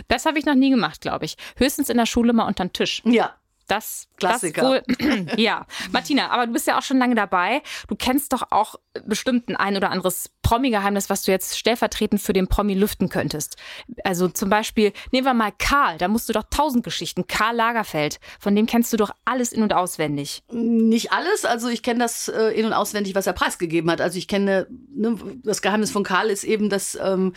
Das 0.09 0.25
habe 0.25 0.39
ich 0.39 0.47
noch 0.47 0.55
nie 0.55 0.71
gemacht, 0.71 1.03
glaube 1.03 1.27
ich. 1.27 1.37
Höchstens 1.57 1.91
in 1.91 1.99
der 1.99 2.07
Schule 2.07 2.33
mal 2.33 2.47
unter 2.47 2.65
den 2.65 2.73
Tisch. 2.73 3.03
Ja, 3.05 3.35
Das, 3.71 4.09
Klassiker. 4.17 4.83
Das 4.99 5.09
wohl, 5.09 5.27
ja, 5.37 5.67
Martina, 5.93 6.31
aber 6.31 6.47
du 6.47 6.53
bist 6.53 6.67
ja 6.67 6.77
auch 6.79 6.83
schon 6.83 6.99
lange 6.99 7.15
dabei. 7.15 7.63
Du 7.89 7.95
kennst 7.95 8.33
doch 8.33 8.51
auch 8.51 8.75
bestimmt 9.07 9.49
ein 9.49 9.57
ein 9.57 9.77
oder 9.77 9.91
anderes 9.91 10.31
Promi-Geheimnis, 10.43 11.09
was 11.09 11.23
du 11.23 11.31
jetzt 11.31 11.57
stellvertretend 11.57 12.21
für 12.21 12.33
den 12.33 12.49
Promi 12.49 12.75
lüften 12.75 13.09
könntest. 13.09 13.57
Also 14.03 14.29
zum 14.29 14.51
Beispiel, 14.51 14.93
nehmen 15.13 15.25
wir 15.25 15.35
mal 15.35 15.53
Karl, 15.57 15.99
da 15.99 16.09
musst 16.09 16.29
du 16.29 16.33
doch 16.33 16.45
tausend 16.51 16.83
Geschichten. 16.83 17.27
Karl 17.29 17.55
Lagerfeld, 17.55 18.19
von 18.41 18.57
dem 18.57 18.67
kennst 18.67 18.93
du 18.93 18.97
doch 18.97 19.11
alles 19.25 19.53
in- 19.53 19.63
und 19.63 19.73
auswendig. 19.73 20.43
Nicht 20.51 21.13
alles, 21.13 21.45
also 21.45 21.69
ich 21.69 21.83
kenne 21.83 22.01
das 22.01 22.29
äh, 22.29 22.49
in- 22.49 22.67
und 22.67 22.73
auswendig, 22.73 23.15
was 23.15 23.29
er 23.29 23.33
preisgegeben 23.33 23.91
hat. 23.91 24.01
Also 24.01 24.19
ich 24.19 24.27
kenne, 24.27 24.67
ne, 24.93 25.17
das 25.45 25.63
Geheimnis 25.63 25.93
von 25.93 26.03
Karl 26.03 26.29
ist 26.31 26.43
eben, 26.43 26.69
dass, 26.69 26.99
ähm, 27.01 27.35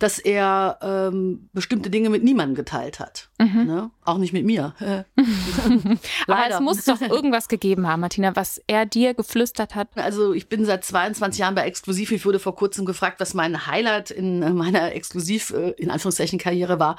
dass 0.00 0.18
er 0.18 0.78
ähm, 0.82 1.48
bestimmte 1.52 1.90
Dinge 1.90 2.10
mit 2.10 2.24
niemandem 2.24 2.56
geteilt 2.56 2.98
hat. 2.98 3.27
Ne? 3.38 3.90
Auch 4.04 4.18
nicht 4.18 4.32
mit 4.32 4.44
mir. 4.44 4.74
Aber 6.26 6.44
es 6.50 6.60
muss 6.60 6.84
doch 6.84 7.00
irgendwas 7.00 7.48
gegeben 7.48 7.86
haben, 7.86 8.00
Martina, 8.00 8.34
was 8.34 8.60
er 8.66 8.84
dir 8.84 9.14
geflüstert 9.14 9.74
hat. 9.74 9.88
Also 9.94 10.32
ich 10.32 10.48
bin 10.48 10.64
seit 10.64 10.84
22 10.84 11.40
Jahren 11.40 11.54
bei 11.54 11.62
Exklusiv. 11.62 12.10
Ich 12.12 12.24
wurde 12.24 12.40
vor 12.40 12.56
kurzem 12.56 12.84
gefragt, 12.84 13.20
was 13.20 13.34
mein 13.34 13.66
Highlight 13.66 14.10
in 14.10 14.42
äh, 14.42 14.50
meiner 14.50 14.92
Exklusiv, 14.92 15.50
äh, 15.50 15.70
in 15.70 15.90
Anführungszeichen, 15.90 16.38
Karriere 16.38 16.80
war. 16.80 16.96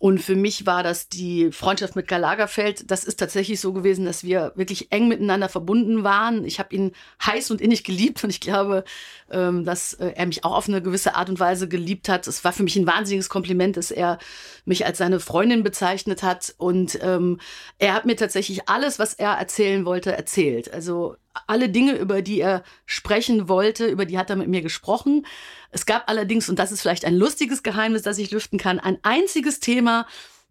Und 0.00 0.20
für 0.20 0.36
mich 0.36 0.64
war 0.64 0.84
das 0.84 1.08
die 1.08 1.50
Freundschaft 1.50 1.96
mit 1.96 2.06
Karl 2.06 2.20
Lagerfeld. 2.20 2.88
Das 2.88 3.02
ist 3.02 3.18
tatsächlich 3.18 3.58
so 3.58 3.72
gewesen, 3.72 4.04
dass 4.04 4.22
wir 4.22 4.52
wirklich 4.54 4.92
eng 4.92 5.08
miteinander 5.08 5.48
verbunden 5.48 6.04
waren. 6.04 6.44
Ich 6.44 6.60
habe 6.60 6.74
ihn 6.74 6.92
heiß 7.26 7.50
und 7.50 7.60
innig 7.60 7.82
geliebt 7.82 8.22
und 8.22 8.30
ich 8.30 8.40
glaube, 8.40 8.84
ähm, 9.28 9.64
dass 9.64 9.94
äh, 9.94 10.12
er 10.14 10.26
mich 10.26 10.44
auch 10.44 10.54
auf 10.54 10.68
eine 10.68 10.80
gewisse 10.82 11.16
Art 11.16 11.28
und 11.28 11.40
Weise 11.40 11.66
geliebt 11.66 12.08
hat. 12.08 12.28
Es 12.28 12.44
war 12.44 12.52
für 12.52 12.62
mich 12.62 12.76
ein 12.76 12.86
wahnsinniges 12.86 13.28
Kompliment, 13.28 13.76
dass 13.76 13.90
er 13.90 14.18
mich 14.64 14.86
als 14.86 14.98
seine 14.98 15.18
Freundin 15.18 15.64
bezeichnet 15.68 16.22
hat. 16.22 16.54
Und 16.56 16.98
ähm, 17.02 17.38
er 17.78 17.92
hat 17.92 18.06
mir 18.06 18.16
tatsächlich 18.16 18.70
alles, 18.70 18.98
was 18.98 19.12
er 19.12 19.32
erzählen 19.32 19.84
wollte, 19.84 20.16
erzählt. 20.16 20.72
Also 20.72 21.16
alle 21.46 21.68
Dinge, 21.68 21.92
über 21.92 22.22
die 22.22 22.40
er 22.40 22.62
sprechen 22.86 23.48
wollte, 23.50 23.86
über 23.86 24.06
die 24.06 24.16
hat 24.16 24.30
er 24.30 24.36
mit 24.36 24.48
mir 24.48 24.62
gesprochen. 24.62 25.26
Es 25.70 25.84
gab 25.84 26.08
allerdings, 26.08 26.48
und 26.48 26.58
das 26.58 26.72
ist 26.72 26.80
vielleicht 26.80 27.04
ein 27.04 27.14
lustiges 27.14 27.62
Geheimnis, 27.62 28.00
das 28.00 28.16
ich 28.16 28.30
lüften 28.30 28.58
kann, 28.58 28.80
ein 28.80 28.98
einziges 29.02 29.60
Thema, 29.60 30.06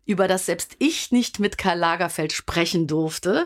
über 0.08 0.28
das 0.28 0.46
selbst 0.48 0.76
ich 0.80 1.12
nicht 1.12 1.40
mit 1.40 1.58
Karl 1.58 1.78
Lagerfeld 1.78 2.34
sprechen 2.34 2.88
durfte. 2.88 3.46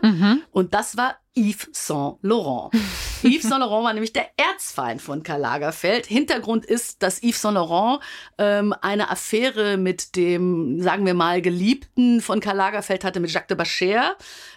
Und 0.52 0.74
das 0.74 0.96
war 0.96 1.16
Yves 1.34 1.68
Saint 1.72 2.18
Laurent. 2.22 2.72
Yves 3.22 3.48
Saint 3.48 3.60
Laurent 3.60 3.84
war 3.84 3.92
nämlich 3.94 4.12
der 4.12 4.26
Erzfeind 4.36 5.00
von 5.00 5.22
Karl 5.22 5.40
Lagerfeld. 5.40 6.06
Hintergrund 6.06 6.66
ist, 6.66 7.02
dass 7.02 7.22
Yves 7.22 7.40
Saint 7.40 7.54
Laurent 7.54 8.00
ähm, 8.38 8.74
eine 8.80 9.10
Affäre 9.10 9.76
mit 9.76 10.14
dem, 10.16 10.80
sagen 10.82 11.06
wir 11.06 11.14
mal, 11.14 11.40
Geliebten 11.40 12.20
von 12.20 12.40
Karl 12.40 12.56
Lagerfeld 12.56 13.04
hatte, 13.04 13.20
mit 13.20 13.32
Jacques 13.32 13.48
de 13.48 13.56
Bacher. 13.56 14.16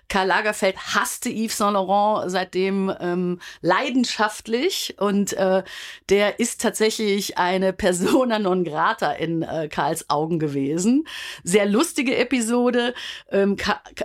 Karl 0.09 0.27
Lagerfeld 0.27 0.77
hasste 0.77 1.29
Yves 1.29 1.57
Saint 1.57 1.73
Laurent 1.73 2.29
seitdem 2.29 2.93
ähm, 2.99 3.39
leidenschaftlich 3.61 4.95
und 4.99 5.33
äh, 5.33 5.63
der 6.09 6.39
ist 6.39 6.61
tatsächlich 6.61 7.37
eine 7.37 7.73
Persona 7.73 8.39
non 8.39 8.63
grata 8.63 9.11
in 9.11 9.41
äh, 9.41 9.67
Karls 9.67 10.09
Augen 10.09 10.39
gewesen. 10.39 11.07
Sehr 11.43 11.65
lustige 11.65 12.17
Episode. 12.17 12.93
Ähm, 13.31 13.57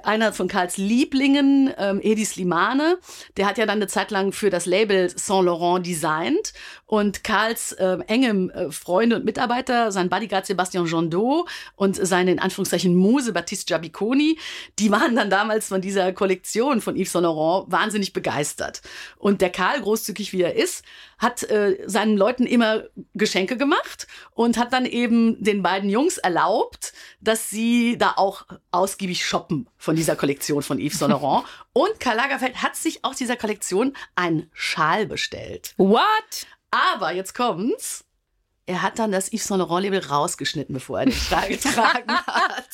einer 0.02 0.32
von 0.32 0.48
Karls 0.48 0.76
Lieblingen, 0.76 1.72
ähm, 1.78 2.00
Edi 2.02 2.24
Slimane, 2.24 2.98
der 3.36 3.46
hat 3.46 3.58
ja 3.58 3.66
dann 3.66 3.78
eine 3.78 3.86
Zeit 3.86 4.10
lang 4.10 4.32
für 4.32 4.50
das 4.50 4.66
Label 4.66 5.10
Saint 5.10 5.46
Laurent 5.46 5.86
designt 5.86 6.52
und 6.90 7.22
Karls 7.22 7.70
äh, 7.74 7.98
engem 8.08 8.50
äh, 8.50 8.72
Freunde 8.72 9.14
und 9.14 9.24
Mitarbeiter, 9.24 9.92
sein 9.92 10.08
Bodyguard 10.08 10.44
Sebastian 10.44 10.86
Jondot 10.86 11.48
und 11.76 11.94
seine 11.94 12.32
in 12.32 12.40
Anführungszeichen 12.40 12.96
Muse 12.96 13.32
Baptiste 13.32 13.66
Giabiconi, 13.66 14.40
die 14.80 14.90
waren 14.90 15.14
dann 15.14 15.30
damals 15.30 15.68
von 15.68 15.80
dieser 15.80 16.12
Kollektion 16.12 16.80
von 16.80 16.96
Yves 16.96 17.12
Saint 17.12 17.22
Laurent 17.22 17.70
wahnsinnig 17.70 18.12
begeistert. 18.12 18.82
Und 19.18 19.40
der 19.40 19.50
Karl, 19.50 19.80
großzügig 19.80 20.32
wie 20.32 20.42
er 20.42 20.56
ist, 20.56 20.84
hat 21.18 21.44
äh, 21.44 21.78
seinen 21.86 22.16
Leuten 22.16 22.44
immer 22.44 22.82
Geschenke 23.14 23.56
gemacht 23.56 24.08
und 24.32 24.58
hat 24.58 24.72
dann 24.72 24.84
eben 24.84 25.40
den 25.40 25.62
beiden 25.62 25.90
Jungs 25.90 26.18
erlaubt, 26.18 26.92
dass 27.20 27.50
sie 27.50 27.98
da 27.98 28.14
auch 28.16 28.46
ausgiebig 28.72 29.24
shoppen 29.24 29.68
von 29.76 29.94
dieser 29.94 30.16
Kollektion 30.16 30.64
von 30.64 30.80
Yves 30.80 30.98
Saint 30.98 31.12
Laurent. 31.12 31.44
und 31.72 32.00
Karl 32.00 32.16
Lagerfeld 32.16 32.64
hat 32.64 32.74
sich 32.74 33.04
aus 33.04 33.14
dieser 33.14 33.36
Kollektion 33.36 33.92
einen 34.16 34.50
Schal 34.52 35.06
bestellt. 35.06 35.74
What? 35.76 36.48
Aber 36.70 37.12
jetzt 37.12 37.34
kommt's. 37.34 38.04
Er 38.66 38.82
hat 38.82 39.00
dann 39.00 39.10
das 39.10 39.32
Yves 39.32 39.48
Saint 39.48 39.58
Laurent 39.58 39.82
Label 39.82 39.98
rausgeschnitten, 40.06 40.72
bevor 40.74 41.00
er 41.00 41.06
den 41.06 41.12
Schal 41.14 41.48
getragen 41.48 42.08
hat. 42.08 42.68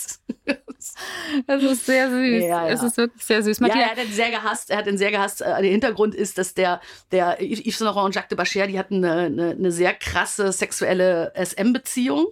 Das 1.46 1.62
ist 1.62 1.86
sehr 1.86 2.10
süß. 2.10 2.42
Ja, 2.44 2.66
ja. 2.66 2.68
Es 2.68 2.82
ist 2.82 2.96
wirklich 2.98 3.24
sehr 3.24 3.42
süß. 3.42 3.58
Ja, 3.60 3.66
Martina, 3.66 3.84
er 3.86 3.90
hat 3.92 4.04
ihn 4.04 4.12
sehr 4.12 4.30
gehasst. 4.30 4.70
Er 4.70 4.76
hat 4.78 4.86
ihn 4.86 4.98
sehr 4.98 5.10
gehasst. 5.10 5.40
Äh, 5.40 5.62
Der 5.62 5.70
Hintergrund 5.70 6.14
ist, 6.14 6.36
dass 6.36 6.52
der, 6.54 6.80
der 7.12 7.38
Yves 7.40 7.78
Saint 7.78 7.86
Laurent 7.94 8.06
und 8.06 8.14
Jacques 8.14 8.28
de 8.28 8.36
Bacher, 8.36 8.66
die 8.66 8.78
hatten 8.78 9.04
eine, 9.04 9.22
eine, 9.26 9.50
eine 9.52 9.72
sehr 9.72 9.94
krasse 9.94 10.52
sexuelle 10.52 11.32
SM-Beziehung. 11.34 12.26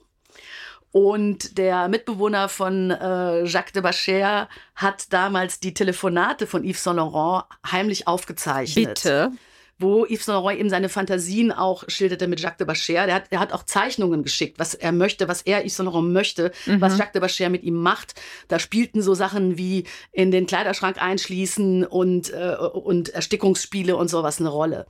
Und 0.92 1.58
der 1.58 1.88
Mitbewohner 1.88 2.48
von 2.48 2.90
äh, 2.90 3.44
Jacques 3.46 3.72
de 3.72 3.82
Bacher 3.82 4.48
hat 4.76 5.12
damals 5.12 5.58
die 5.58 5.74
Telefonate 5.74 6.46
von 6.46 6.64
Yves 6.64 6.84
Saint 6.84 6.98
Laurent 6.98 7.44
heimlich 7.70 8.06
aufgezeichnet 8.06 8.88
bitte. 8.94 9.32
Wo 9.78 10.04
Yves 10.04 10.26
Saint 10.26 10.36
Laurent 10.36 10.60
eben 10.60 10.70
seine 10.70 10.88
Fantasien 10.88 11.52
auch 11.52 11.84
schilderte 11.88 12.28
mit 12.28 12.40
Jacques 12.40 12.58
de 12.58 12.66
Bacher. 12.66 13.06
Der 13.06 13.14
hat, 13.14 13.32
der 13.32 13.40
hat 13.40 13.52
auch 13.52 13.64
Zeichnungen 13.64 14.22
geschickt, 14.22 14.58
was 14.58 14.74
er 14.74 14.92
möchte, 14.92 15.28
was 15.28 15.42
er 15.42 15.64
Yves 15.64 15.76
Saint 15.76 15.90
Laurent 15.90 16.12
möchte, 16.12 16.52
was 16.66 16.98
Jacques 16.98 17.12
de 17.12 17.20
Bacher 17.20 17.48
mit 17.50 17.62
ihm 17.62 17.74
macht. 17.74 18.14
Da 18.48 18.58
spielten 18.58 19.02
so 19.02 19.14
Sachen 19.14 19.58
wie 19.58 19.84
in 20.12 20.30
den 20.30 20.46
Kleiderschrank 20.46 21.00
einschließen 21.02 21.84
und, 21.84 22.32
äh, 22.32 22.56
und 22.56 23.08
Erstickungsspiele 23.10 23.96
und 23.96 24.08
sowas 24.08 24.40
eine 24.40 24.48
Rolle. 24.48 24.86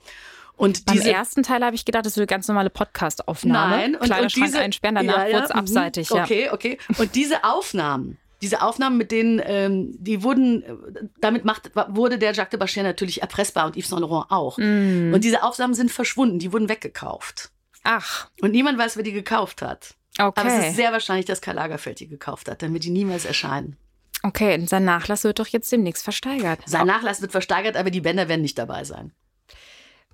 Und 0.56 0.84
Beim 0.84 0.96
diese 0.96 1.10
ersten 1.10 1.42
Teil 1.42 1.64
habe 1.64 1.74
ich 1.74 1.84
gedacht, 1.84 2.06
das 2.06 2.16
wäre 2.16 2.26
ganz 2.26 2.46
normale 2.46 2.70
Podcast-Aufnahme. 2.70 3.76
Nein, 3.76 3.94
und, 3.94 4.02
und 4.02 4.06
Kleiderschrank 4.06 4.46
diese 4.46 4.60
einsperren, 4.60 4.94
danach 4.94 5.16
Ja, 5.16 5.26
ja, 5.26 5.38
kurz 5.40 5.52
mhm. 5.52 5.58
abseitig. 5.58 6.10
Ja. 6.10 6.22
Okay, 6.22 6.50
okay. 6.50 6.78
Und 6.98 7.14
diese 7.16 7.42
Aufnahmen, 7.42 8.18
diese 8.44 8.60
Aufnahmen, 8.60 8.98
mit 8.98 9.10
denen, 9.10 9.40
ähm, 9.42 9.94
die 9.98 10.22
wurden, 10.22 10.62
äh, 10.62 10.74
damit 11.18 11.46
macht, 11.46 11.70
wurde 11.88 12.18
der 12.18 12.32
Jacques 12.32 12.50
de 12.50 12.58
Bacher 12.60 12.82
natürlich 12.82 13.22
erpressbar 13.22 13.66
und 13.66 13.76
Yves 13.76 13.88
Saint 13.88 14.02
Laurent 14.02 14.30
auch. 14.30 14.58
Mm. 14.58 15.14
Und 15.14 15.24
diese 15.24 15.42
Aufnahmen 15.42 15.72
sind 15.72 15.90
verschwunden, 15.90 16.38
die 16.38 16.52
wurden 16.52 16.68
weggekauft. 16.68 17.50
Ach, 17.84 18.28
Und 18.40 18.52
niemand 18.52 18.78
weiß, 18.78 18.96
wer 18.96 19.02
die 19.02 19.12
gekauft 19.12 19.62
hat. 19.62 19.94
Aber 20.18 20.44
es 20.46 20.54
okay. 20.54 20.68
ist 20.68 20.76
sehr 20.76 20.92
wahrscheinlich, 20.92 21.26
dass 21.26 21.40
Karl 21.40 21.56
Lagerfeld 21.56 22.00
die 22.00 22.08
gekauft 22.08 22.48
hat, 22.48 22.62
damit 22.62 22.84
die 22.84 22.90
niemals 22.90 23.24
erscheinen. 23.24 23.76
Okay, 24.22 24.54
und 24.58 24.68
sein 24.68 24.84
Nachlass 24.84 25.24
wird 25.24 25.38
doch 25.38 25.46
jetzt 25.48 25.70
demnächst 25.72 26.04
versteigert. 26.04 26.60
Sein 26.66 26.86
Nachlass 26.86 27.20
wird 27.20 27.32
versteigert, 27.32 27.76
aber 27.76 27.90
die 27.90 28.00
Bänder 28.00 28.28
werden 28.28 28.42
nicht 28.42 28.58
dabei 28.58 28.84
sein. 28.84 29.12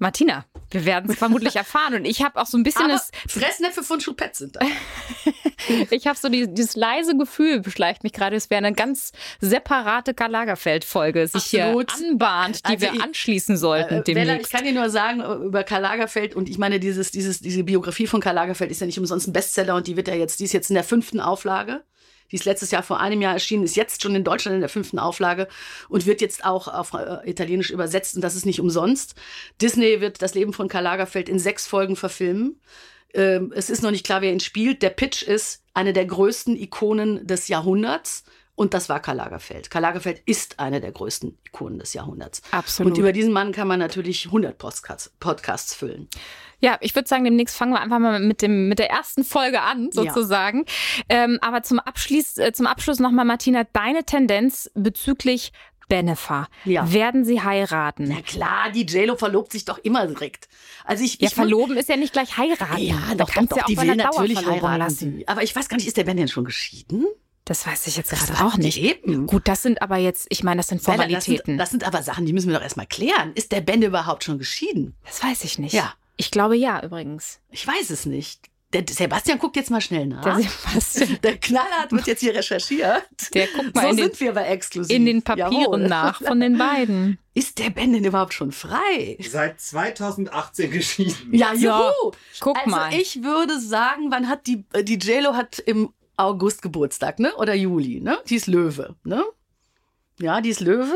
Martina, 0.01 0.47
wir 0.71 0.85
werden 0.87 1.11
es 1.11 1.19
vermutlich 1.19 1.55
erfahren. 1.57 1.95
Und 1.95 2.05
ich 2.07 2.23
habe 2.23 2.41
auch 2.41 2.47
so 2.47 2.57
ein 2.59 2.63
bisschen 2.63 2.85
Aber 2.87 2.95
das, 2.95 3.11
Fressnäpfe 3.29 3.83
von 3.85 4.01
Choupette 4.01 4.35
sind 4.37 4.57
da. 4.57 4.61
ich 5.91 6.07
habe 6.07 6.19
so 6.19 6.29
die, 6.29 6.53
dieses 6.53 6.75
leise 6.75 7.17
Gefühl, 7.17 7.61
beschleicht 7.61 8.03
mich 8.03 8.13
gerade, 8.15 8.35
es 8.35 8.49
wäre 8.51 8.59
eine 8.65 8.73
ganz 8.75 9.13
separate 9.41 10.15
Karl 10.15 10.31
Lagerfeld-Folge, 10.31 11.27
sich 11.29 11.45
hier 11.45 11.67
anbahnt, 11.67 12.61
die 12.67 12.73
Also 12.73 12.81
wir 12.87 12.95
ich- 12.95 13.03
anschließen 13.03 13.57
sollten 13.59 13.99
Äh, 14.07 14.15
Bella, 14.15 14.37
ich 14.41 14.49
kann 14.51 14.65
dir 14.65 14.73
nur 14.73 14.89
sagen 14.91 15.21
äh, 15.21 15.35
über 15.35 15.65
Karl 15.65 15.83
Lagerfeld 15.83 16.35
und 16.35 16.49
ich 16.49 16.57
meine, 16.59 16.81
dieses, 16.81 17.11
dieses, 17.11 17.41
diese 17.41 17.63
Biografie 17.63 18.07
von 18.07 18.21
Karl 18.23 18.35
Lagerfeld 18.35 18.71
ist 18.71 18.81
ja 18.81 18.87
nicht 18.87 18.99
umsonst 18.99 19.29
ein 19.29 19.33
Bestseller 19.35 19.75
und 19.77 19.87
die 19.87 19.97
wird 19.97 20.09
ja 20.09 20.15
jetzt, 20.15 20.41
die 20.41 20.45
ist 20.45 20.53
jetzt 20.53 20.71
in 20.71 20.75
der 20.75 20.85
fünften 20.85 21.21
Auflage. 21.21 21.85
Die 22.31 22.37
ist 22.37 22.45
letztes 22.45 22.71
Jahr 22.71 22.83
vor 22.83 23.01
einem 23.01 23.21
Jahr 23.21 23.35
erschienen, 23.35 23.64
ist 23.64 23.77
jetzt 23.77 24.03
schon 24.03 24.14
in 24.14 24.25
Deutschland 24.25 24.55
in 24.55 24.61
der 24.61 24.69
fünften 24.69 24.99
Auflage 24.99 25.49
und 25.88 26.07
wird 26.07 26.21
jetzt 26.21 26.45
auch 26.45 26.69
auf 26.69 26.93
äh, 26.95 27.29
Italienisch 27.29 27.71
übersetzt 27.71 28.16
und 28.16 28.23
das 28.23 28.37
ist 28.37 28.47
nicht 28.47 28.61
umsonst. 28.61 29.14
Disney 29.61 30.01
wird 30.01 30.23
das 30.23 30.35
Leben 30.35 30.53
von 30.53 30.69
Karl 30.69 30.85
Lagerfeld 30.85 31.29
in 31.29 31.38
sechs 31.38 31.66
Folgen 31.66 31.97
verfilmen. 31.97 32.61
Ähm, 33.14 33.53
es 33.55 33.71
ist 33.71 33.83
noch 33.83 33.90
nicht 33.90 34.07
klar, 34.07 34.21
wer 34.21 34.33
ihn 34.33 34.40
spielt. 34.40 34.83
Der 34.83 34.90
Pitch 34.90 35.23
ist 35.23 35.64
eine 35.75 35.93
der 35.93 36.07
größten 36.07 36.57
Ikonen 36.57 37.27
des 37.27 37.49
Jahrhunderts 37.49 38.25
Und 38.61 38.75
das 38.75 38.90
war 38.90 39.01
Karl 39.01 39.16
Lagerfeld. 39.16 39.70
Karl 39.70 39.81
Lagerfeld 39.81 40.20
ist 40.27 40.61
eine 40.61 40.83
der 40.83 40.92
größten 40.92 41.38
Ikonen 41.46 41.79
des 41.79 41.94
Jahrhunderts. 41.94 42.42
Absolut. 42.51 42.92
Und 42.92 42.99
über 42.99 43.12
diesen 43.12 43.33
Mann 43.33 43.53
kann 43.53 43.66
man 43.66 43.79
natürlich 43.79 44.27
100 44.27 44.59
Podcasts, 44.59 45.11
Podcasts 45.18 45.75
füllen. 45.75 46.09
Ja, 46.59 46.77
ich 46.83 46.94
würde 46.94 47.09
sagen, 47.09 47.25
demnächst 47.25 47.57
fangen 47.57 47.73
wir 47.73 47.81
einfach 47.81 47.99
mal 47.99 48.20
mit, 48.20 48.42
dem, 48.42 48.68
mit 48.68 48.79
der 48.79 48.90
ersten 48.90 49.25
Folge 49.25 49.62
an, 49.62 49.88
sozusagen. 49.92 50.66
Ja. 51.11 51.25
Ähm, 51.25 51.38
aber 51.40 51.62
zum, 51.62 51.79
Abschluss, 51.79 52.37
äh, 52.37 52.53
zum 52.53 52.66
Abschluss 52.66 52.99
nochmal, 52.99 53.25
Martina, 53.25 53.64
deine 53.73 54.05
Tendenz 54.05 54.70
bezüglich 54.75 55.53
Benefer. 55.88 56.46
Ja. 56.66 56.92
Werden 56.92 57.25
sie 57.25 57.40
heiraten? 57.40 58.09
Na 58.09 58.20
klar, 58.20 58.70
die 58.75 58.85
JLo 58.85 59.16
verlobt 59.16 59.53
sich 59.53 59.64
doch 59.64 59.79
immer 59.79 60.07
direkt. 60.07 60.51
Also 60.85 61.03
ich, 61.03 61.18
ja, 61.18 61.29
ich 61.29 61.35
verloben 61.35 61.79
ist 61.79 61.88
ja 61.88 61.96
nicht 61.96 62.12
gleich 62.12 62.37
heiraten. 62.37 62.77
Ja, 62.77 62.99
da 63.09 63.25
doch, 63.25 63.31
kannst 63.31 63.53
doch, 63.53 63.57
ja 63.57 63.62
auch 63.62 63.66
die 63.66 63.79
will 63.79 63.96
natürlich 63.96 64.46
heiraten. 64.46 64.79
Lassen. 64.79 65.23
Aber 65.27 65.42
ich 65.42 65.57
weiß 65.57 65.70
gar 65.70 65.79
nicht, 65.79 65.87
ist 65.87 65.96
der 65.96 66.05
Ben 66.05 66.18
denn 66.18 66.29
schon 66.29 66.44
geschieden? 66.44 67.07
Das 67.51 67.67
weiß 67.67 67.89
ich 67.89 67.97
jetzt 67.97 68.11
gerade 68.13 68.45
auch 68.45 68.57
nicht. 68.59 68.79
Eben. 68.79 69.27
Gut, 69.27 69.49
das 69.49 69.63
sind 69.63 69.83
aber 69.83 69.97
jetzt, 69.97 70.29
ich 70.29 70.45
meine, 70.45 70.61
das 70.61 70.69
sind 70.69 70.81
Formalitäten. 70.81 71.59
Das 71.59 71.71
sind, 71.71 71.83
das 71.83 71.89
sind 71.89 71.97
aber 71.97 72.01
Sachen, 72.05 72.25
die 72.25 72.33
müssen 72.33 72.47
wir 72.47 72.55
doch 72.55 72.63
erstmal 72.63 72.87
klären. 72.87 73.33
Ist 73.35 73.51
der 73.51 73.61
Ben 73.61 73.83
überhaupt 73.83 74.23
schon 74.23 74.39
geschieden? 74.39 74.95
Das 75.05 75.21
weiß 75.21 75.43
ich 75.43 75.59
nicht. 75.59 75.73
Ja. 75.73 75.95
Ich 76.17 76.31
glaube 76.31 76.57
ja, 76.57 76.81
übrigens. 76.81 77.41
Ich 77.51 77.67
weiß 77.67 77.91
es 77.91 78.07
nicht. 78.07 78.43
Der 78.73 78.85
Sebastian 78.89 79.41
guckt 79.41 79.57
jetzt 79.57 79.69
mal 79.73 79.81
schnell 79.81 80.07
nach. 80.07 80.23
Der 80.23 80.37
Sebastian. 80.37 81.19
Der 81.25 81.39
Knallhart 81.39 81.91
wird 81.91 82.07
jetzt 82.07 82.21
hier 82.21 82.37
recherchiert. 82.37 83.03
Der 83.35 83.49
guckt 83.49 83.75
mal 83.75 83.83
so 83.83 83.89
in 83.89 83.97
sind 83.97 84.13
den, 84.13 84.21
wir 84.21 84.33
bei 84.33 84.47
exklusiv. 84.47 84.97
in 84.97 85.07
den 85.07 85.23
Papieren 85.23 85.53
Jawohl. 85.53 85.89
nach 85.89 86.23
von 86.23 86.39
den 86.39 86.57
beiden. 86.57 87.19
Ist 87.35 87.59
der 87.59 87.71
Ben 87.71 87.93
denn 87.93 88.05
überhaupt 88.05 88.33
schon 88.33 88.53
frei? 88.53 89.19
Seit 89.29 89.61
2018 89.61 90.71
geschieden. 90.71 91.35
Ja, 91.35 91.53
juhu. 91.53 91.73
So, 91.73 92.13
guck 92.39 92.59
also 92.59 92.71
mal. 92.71 92.95
ich 92.95 93.25
würde 93.25 93.59
sagen, 93.59 94.13
wann 94.13 94.29
hat 94.29 94.47
die, 94.47 94.65
die 94.85 94.99
JLo 94.99 95.35
hat 95.35 95.59
im 95.59 95.93
August 96.20 96.62
Geburtstag, 96.62 97.18
ne? 97.18 97.35
Oder 97.37 97.54
Juli, 97.54 98.00
ne? 98.00 98.18
Die 98.28 98.37
ist 98.37 98.46
Löwe, 98.46 98.96
ne? 99.04 99.24
Ja, 100.20 100.40
die 100.40 100.50
ist 100.50 100.61
Löwe. 100.61 100.94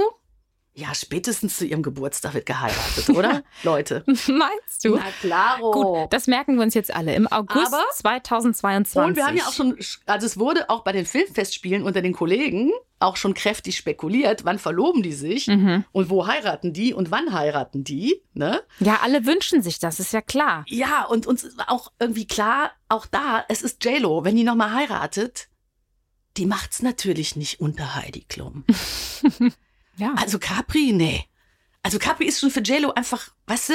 Ja, 0.76 0.92
spätestens 0.92 1.56
zu 1.56 1.64
ihrem 1.66 1.82
Geburtstag 1.84 2.34
wird 2.34 2.46
geheiratet, 2.46 3.08
oder? 3.10 3.44
Leute. 3.62 4.02
Meinst 4.06 4.84
du? 4.84 4.96
Na 4.96 5.04
klaro. 5.20 5.70
Gut, 6.02 6.12
das 6.12 6.26
merken 6.26 6.56
wir 6.56 6.62
uns 6.64 6.74
jetzt 6.74 6.92
alle. 6.92 7.14
Im 7.14 7.28
August 7.28 7.72
Aber- 7.72 7.84
2022. 7.94 9.08
Und 9.10 9.14
wir 9.16 9.24
haben 9.24 9.36
ja 9.36 9.44
auch 9.46 9.52
schon, 9.52 9.78
also 10.06 10.26
es 10.26 10.36
wurde 10.36 10.68
auch 10.70 10.82
bei 10.82 10.90
den 10.90 11.06
Filmfestspielen 11.06 11.84
unter 11.84 12.02
den 12.02 12.12
Kollegen 12.12 12.72
auch 12.98 13.16
schon 13.16 13.34
kräftig 13.34 13.76
spekuliert, 13.76 14.44
wann 14.44 14.58
verloben 14.58 15.02
die 15.04 15.12
sich 15.12 15.46
Mhm. 15.46 15.84
und 15.92 16.10
wo 16.10 16.26
heiraten 16.26 16.72
die 16.72 16.92
und 16.92 17.12
wann 17.12 17.32
heiraten 17.32 17.84
die, 17.84 18.22
ne? 18.32 18.60
Ja, 18.80 18.98
alle 19.02 19.26
wünschen 19.26 19.62
sich 19.62 19.78
das, 19.78 20.00
ist 20.00 20.12
ja 20.12 20.22
klar. 20.22 20.64
Ja, 20.68 21.04
und 21.04 21.26
uns 21.28 21.56
war 21.56 21.70
auch 21.70 21.92
irgendwie 22.00 22.26
klar, 22.26 22.72
auch 22.88 23.06
da, 23.06 23.44
es 23.48 23.62
ist 23.62 23.84
JLo, 23.84 24.24
wenn 24.24 24.34
die 24.34 24.42
nochmal 24.44 24.72
heiratet, 24.74 25.48
die 26.36 26.46
macht's 26.46 26.82
natürlich 26.82 27.36
nicht 27.36 27.60
unter 27.60 27.94
Heidi 27.94 28.24
Klum. 28.28 28.64
Ja. 29.96 30.14
Also 30.16 30.38
Capri, 30.38 30.92
nee. 30.92 31.24
Also 31.82 31.98
Capri 31.98 32.26
ist 32.26 32.40
schon 32.40 32.50
für 32.50 32.60
JLo 32.60 32.92
einfach, 32.92 33.28
weißt 33.46 33.68
du, 33.70 33.74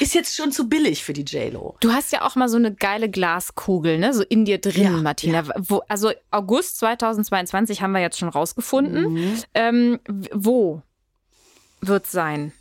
ist 0.00 0.14
jetzt 0.14 0.34
schon 0.36 0.52
zu 0.52 0.68
billig 0.68 1.02
für 1.04 1.12
die 1.12 1.24
JLo. 1.24 1.76
Du 1.80 1.92
hast 1.92 2.12
ja 2.12 2.22
auch 2.22 2.36
mal 2.36 2.48
so 2.48 2.56
eine 2.56 2.72
geile 2.74 3.10
Glaskugel, 3.10 3.98
ne? 3.98 4.14
So 4.14 4.22
in 4.22 4.44
dir 4.44 4.58
drin, 4.58 4.82
Ja, 4.84 4.90
Martina. 4.90 5.44
Wo, 5.58 5.82
also 5.88 6.12
August 6.30 6.78
2022 6.78 7.82
haben 7.82 7.92
wir 7.92 8.00
jetzt 8.00 8.18
schon 8.18 8.28
rausgefunden. 8.28 9.12
Mhm. 9.12 9.42
Ähm, 9.52 10.00
wo 10.32 10.80
wird 11.80 12.06
sein? 12.06 12.52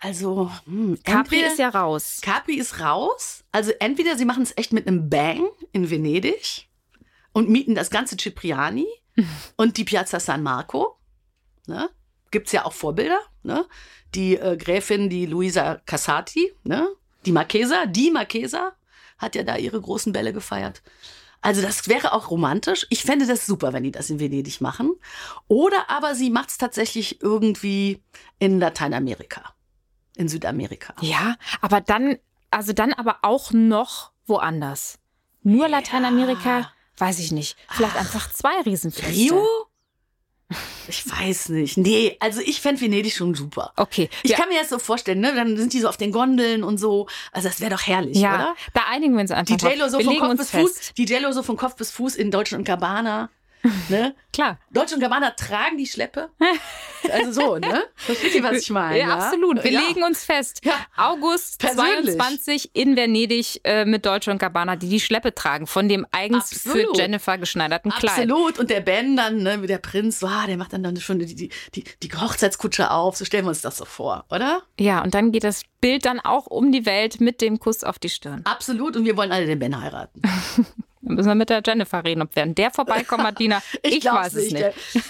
Also, 0.00 0.50
hm, 0.66 0.98
Capri 1.04 1.18
entweder- 1.36 1.46
ist 1.52 1.58
ja 1.58 1.68
raus. 1.68 2.18
Capri 2.22 2.54
ist 2.54 2.80
raus. 2.80 3.44
Also 3.52 3.72
entweder 3.80 4.16
sie 4.16 4.24
machen 4.24 4.42
es 4.44 4.52
echt 4.56 4.72
mit 4.72 4.86
einem 4.86 5.10
Bang 5.10 5.48
in 5.72 5.90
Venedig 5.90 6.68
und 7.32 7.48
mieten 7.50 7.74
das 7.74 7.90
ganze 7.90 8.16
Cipriani 8.16 8.86
und 9.56 9.76
die 9.76 9.84
Piazza 9.84 10.20
San 10.20 10.42
Marco. 10.42 10.93
Ne? 11.66 11.90
Gibt 12.30 12.46
es 12.46 12.52
ja 12.52 12.64
auch 12.64 12.72
Vorbilder. 12.72 13.20
Ne? 13.42 13.66
Die 14.14 14.36
äh, 14.36 14.56
Gräfin, 14.56 15.08
die 15.08 15.26
Luisa 15.26 15.76
Cassati, 15.86 16.52
ne? 16.64 16.88
die 17.26 17.32
Marchesa, 17.32 17.86
die 17.86 18.10
Marchesa 18.10 18.72
hat 19.18 19.34
ja 19.34 19.42
da 19.42 19.56
ihre 19.56 19.80
großen 19.80 20.12
Bälle 20.12 20.32
gefeiert. 20.32 20.82
Also 21.40 21.60
das 21.60 21.88
wäre 21.88 22.14
auch 22.14 22.30
romantisch. 22.30 22.86
Ich 22.88 23.02
fände 23.02 23.26
das 23.26 23.44
super, 23.44 23.74
wenn 23.74 23.82
die 23.82 23.90
das 23.90 24.08
in 24.08 24.18
Venedig 24.18 24.62
machen. 24.62 24.92
Oder 25.46 25.90
aber 25.90 26.14
sie 26.14 26.30
macht 26.30 26.48
es 26.48 26.58
tatsächlich 26.58 27.20
irgendwie 27.22 28.02
in 28.38 28.58
Lateinamerika, 28.58 29.54
in 30.16 30.28
Südamerika. 30.28 30.94
Ja, 31.02 31.36
aber 31.60 31.82
dann, 31.82 32.16
also 32.50 32.72
dann 32.72 32.94
aber 32.94 33.18
auch 33.22 33.52
noch 33.52 34.12
woanders. 34.26 34.98
Nur 35.42 35.68
Lateinamerika, 35.68 36.72
weiß 36.96 37.18
ich 37.18 37.30
nicht. 37.30 37.58
Vielleicht 37.68 37.96
einfach 37.96 38.32
zwei 38.32 38.62
Riesenfeste. 38.62 39.12
Rio? 39.12 39.46
Ich 40.88 41.10
weiß 41.10 41.48
nicht. 41.50 41.78
Nee, 41.78 42.16
also 42.20 42.40
ich 42.40 42.60
fände 42.60 42.80
Venedig 42.80 43.14
schon 43.14 43.34
super. 43.34 43.72
Okay. 43.76 44.10
Ich 44.22 44.32
ja, 44.32 44.36
kann 44.36 44.48
mir 44.48 44.60
das 44.60 44.68
so 44.68 44.78
vorstellen, 44.78 45.20
ne? 45.20 45.34
Dann 45.34 45.56
sind 45.56 45.72
die 45.72 45.80
so 45.80 45.88
auf 45.88 45.96
den 45.96 46.12
Gondeln 46.12 46.62
und 46.62 46.78
so. 46.78 47.08
Also 47.32 47.48
das 47.48 47.60
wäre 47.60 47.70
doch 47.70 47.86
herrlich, 47.86 48.18
ja, 48.18 48.34
oder? 48.34 48.56
da 48.74 48.82
einigen 48.90 49.14
wir 49.14 49.22
uns 49.22 49.30
einfach. 49.30 49.56
Die 49.56 49.56
drauf. 49.56 49.90
so 49.90 50.00
von 50.00 50.18
Kopf 50.18 50.36
bis 50.36 50.50
fest. 50.50 50.66
Fuß. 50.66 50.92
Die 50.94 51.04
JLo 51.04 51.32
so 51.32 51.42
von 51.42 51.56
Kopf 51.56 51.76
bis 51.76 51.90
Fuß 51.90 52.16
in 52.16 52.30
Deutsch 52.30 52.52
und 52.52 52.64
Gabbana. 52.64 53.30
Ne? 53.88 54.14
Klar. 54.32 54.58
Deutsch 54.70 54.92
und 54.92 55.00
Gabbana 55.00 55.30
tragen 55.30 55.78
die 55.78 55.86
Schleppe. 55.86 56.30
Also 57.12 57.32
so, 57.32 57.58
ne? 57.58 57.84
Versteht 57.94 58.34
ihr, 58.34 58.42
was 58.42 58.62
ich 58.62 58.70
meine? 58.70 58.98
Ja, 58.98 59.18
absolut. 59.18 59.62
Wir 59.62 59.72
ja. 59.72 59.80
legen 59.80 60.02
uns 60.02 60.24
fest. 60.24 60.60
Ja. 60.64 60.72
August 60.96 61.60
Persönlich. 61.60 62.16
22 62.16 62.70
in 62.72 62.96
Venedig 62.96 63.60
äh, 63.64 63.84
mit 63.84 64.06
Deutsche 64.06 64.30
und 64.30 64.38
Gabbana, 64.38 64.76
die 64.76 64.88
die 64.88 65.00
Schleppe 65.00 65.34
tragen 65.34 65.66
von 65.66 65.88
dem 65.88 66.06
eigens 66.12 66.52
Absolut. 66.52 66.96
für 66.96 67.02
Jennifer 67.02 67.38
geschneiderten 67.38 67.90
Kleid. 67.90 68.10
Absolut. 68.10 68.58
Und 68.58 68.70
der 68.70 68.80
Ben 68.80 69.16
dann, 69.16 69.42
ne, 69.42 69.62
wie 69.62 69.66
der 69.66 69.78
Prinz, 69.78 70.20
so, 70.20 70.26
ah, 70.26 70.46
der 70.46 70.56
macht 70.56 70.72
dann, 70.72 70.82
dann 70.82 70.96
schon 70.96 71.18
die, 71.18 71.34
die, 71.34 71.50
die, 71.74 71.84
die 72.02 72.10
Hochzeitskutsche 72.12 72.90
auf. 72.90 73.16
So 73.16 73.24
stellen 73.24 73.44
wir 73.44 73.50
uns 73.50 73.60
das 73.60 73.76
so 73.76 73.84
vor, 73.84 74.24
oder? 74.30 74.62
Ja, 74.78 75.02
und 75.02 75.14
dann 75.14 75.30
geht 75.30 75.44
das 75.44 75.62
Bild 75.80 76.06
dann 76.06 76.20
auch 76.20 76.46
um 76.46 76.72
die 76.72 76.86
Welt 76.86 77.20
mit 77.20 77.40
dem 77.40 77.60
Kuss 77.60 77.84
auf 77.84 77.98
die 77.98 78.08
Stirn. 78.08 78.40
Absolut. 78.44 78.96
Und 78.96 79.04
wir 79.04 79.16
wollen 79.16 79.32
alle 79.32 79.46
den 79.46 79.58
Ben 79.58 79.80
heiraten. 79.80 80.22
Dann 81.04 81.14
müssen 81.16 81.28
wir 81.28 81.34
mit 81.34 81.50
der 81.50 81.62
Jennifer 81.64 82.04
reden, 82.04 82.22
ob 82.22 82.30
während 82.34 82.56
der 82.58 82.70
vorbeikommt, 82.70 83.22
Martina. 83.24 83.62
Ich, 83.82 84.00
glaub's 84.00 84.34
weiß 84.34 84.34
es 84.34 84.52
nicht. 84.52 84.66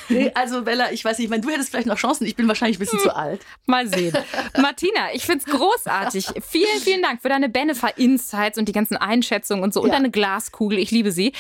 Nee, 0.09 0.30
also 0.35 0.62
Bella, 0.62 0.92
ich 0.92 1.04
weiß 1.04 1.18
nicht, 1.18 1.26
ich 1.26 1.30
meine, 1.30 1.42
du 1.42 1.50
hättest 1.50 1.70
vielleicht 1.70 1.87
noch 1.87 1.96
Chancen, 1.98 2.26
ich 2.26 2.37
bin 2.37 2.48
wahrscheinlich 2.48 2.76
ein 2.78 2.80
bisschen 2.80 2.98
zu 3.00 3.14
alt. 3.14 3.40
Mal 3.66 3.87
sehen. 3.88 4.16
Martina, 4.61 5.12
ich 5.14 5.24
find's 5.24 5.44
großartig. 5.46 6.26
Vielen, 6.46 6.80
vielen 6.80 7.02
Dank 7.02 7.22
für 7.22 7.28
deine 7.28 7.48
Benefer-Insights 7.48 8.59
und 8.59 8.68
die 8.68 8.72
ganzen 8.72 8.96
Einschätzungen 8.96 9.62
und 9.62 9.72
so 9.74 9.80
und 9.83 9.88
Ja. 9.88 9.94
deine 9.94 10.11
Glaskugel. 10.11 10.78
Ich 10.78 10.90
liebe 10.90 11.12
sie. 11.12 11.33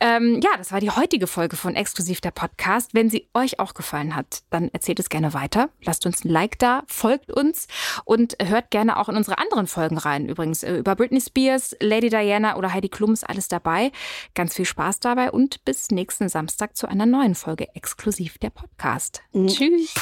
Ähm, 0.00 0.40
ja, 0.42 0.50
das 0.58 0.72
war 0.72 0.80
die 0.80 0.90
heutige 0.90 1.26
Folge 1.26 1.56
von 1.56 1.74
Exklusiv 1.76 2.20
der 2.20 2.30
Podcast. 2.30 2.94
Wenn 2.94 3.10
sie 3.10 3.28
euch 3.34 3.58
auch 3.60 3.74
gefallen 3.74 4.16
hat, 4.16 4.42
dann 4.50 4.68
erzählt 4.72 4.98
es 5.00 5.08
gerne 5.08 5.34
weiter. 5.34 5.68
Lasst 5.84 6.06
uns 6.06 6.24
ein 6.24 6.28
Like 6.30 6.58
da, 6.58 6.82
folgt 6.86 7.30
uns 7.30 7.68
und 8.04 8.36
hört 8.42 8.70
gerne 8.70 8.98
auch 8.98 9.08
in 9.08 9.16
unsere 9.16 9.38
anderen 9.38 9.66
Folgen 9.66 9.98
rein. 9.98 10.28
Übrigens 10.28 10.62
äh, 10.62 10.76
über 10.76 10.96
Britney 10.96 11.20
Spears, 11.20 11.76
Lady 11.80 12.08
Diana 12.08 12.56
oder 12.56 12.72
Heidi 12.72 12.88
Klum 12.88 13.12
ist 13.12 13.28
alles 13.28 13.48
dabei. 13.48 13.92
Ganz 14.34 14.54
viel 14.54 14.64
Spaß 14.64 15.00
dabei 15.00 15.30
und 15.30 15.64
bis 15.64 15.90
nächsten 15.90 16.28
Samstag 16.28 16.76
zu 16.76 16.88
einer 16.88 17.06
neuen 17.06 17.34
Folge 17.34 17.74
Exklusiv 17.74 18.38
der 18.38 18.50
Podcast. 18.50 19.22
Tschüss. 19.34 19.94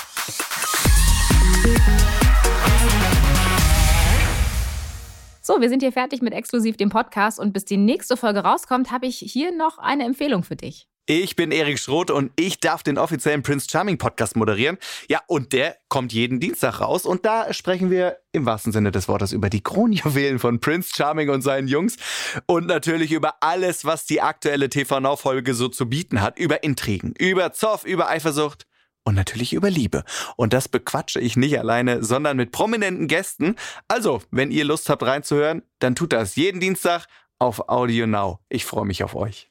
So, 5.49 5.63
wir 5.63 5.71
sind 5.71 5.81
hier 5.81 5.93
fertig 5.93 6.21
mit 6.21 6.35
Exklusiv 6.35 6.77
dem 6.77 6.91
Podcast 6.91 7.41
und 7.41 7.55
bis 7.55 7.65
die 7.65 7.79
nächste 7.79 8.19
Folge 8.19 8.41
rauskommt, 8.41 8.91
habe 8.91 9.07
ich 9.07 9.17
hier 9.19 9.51
noch 9.51 9.79
eine 9.79 10.05
Empfehlung 10.05 10.43
für 10.43 10.57
dich. 10.57 10.89
Ich 11.11 11.37
bin 11.37 11.53
Erik 11.53 11.79
Schroth 11.79 12.11
und 12.11 12.33
ich 12.37 12.61
darf 12.61 12.83
den 12.83 12.99
offiziellen 12.99 13.43
Prince 13.43 13.67
Charming 13.71 13.97
Podcast 13.97 14.37
moderieren. 14.37 14.77
Ja, 15.09 15.23
und 15.27 15.55
der 15.55 15.79
kommt 15.89 16.13
jeden 16.13 16.39
Dienstag 16.39 16.83
raus 16.83 17.07
und 17.07 17.25
da 17.25 17.51
sprechen 17.55 17.91
wir 17.91 18.19
im 18.33 18.45
wahrsten 18.45 18.73
Sinne 18.73 18.93
des 18.93 19.09
Wortes 19.09 19.33
über 19.33 19.49
die 19.49 19.63
Kronjuwelen 19.63 20.39
von 20.39 20.61
Prince 20.61 20.91
Charming 20.95 21.31
und 21.31 21.41
seinen 21.41 21.67
Jungs 21.67 21.97
und 22.45 22.67
natürlich 22.67 23.11
über 23.11 23.37
alles, 23.41 23.87
was 23.87 24.05
die 24.05 24.21
aktuelle 24.21 24.69
TV 24.69 25.01
Now 25.01 25.17
Folge 25.17 25.55
so 25.55 25.69
zu 25.69 25.89
bieten 25.89 26.21
hat, 26.21 26.39
über 26.39 26.63
Intrigen, 26.63 27.15
über 27.19 27.55
Zoff, 27.55 27.87
über 27.87 28.11
Eifersucht 28.11 28.67
und 29.03 29.15
natürlich 29.15 29.55
über 29.55 29.71
Liebe. 29.71 30.05
Und 30.37 30.53
das 30.53 30.69
bequatsche 30.69 31.21
ich 31.21 31.39
nicht 31.39 31.59
alleine, 31.59 32.05
sondern 32.05 32.37
mit 32.37 32.53
prominenten 32.53 33.09
Gästen. 33.09 33.57
Also, 33.89 34.21
wenn 34.31 34.51
ihr 34.51 34.67
Lust 34.67 34.91
habt 34.91 35.03
reinzuhören, 35.03 35.63
dann 35.79 35.95
tut 35.95 36.13
das 36.13 36.37
jeden 36.37 36.61
Dienstag 36.61 37.07
auf 37.39 37.71
Audio 37.71 38.07
Now. 38.07 38.41
Ich 38.51 38.67
freue 38.67 38.85
mich 38.85 39.03
auf 39.03 39.15
euch. 39.15 39.49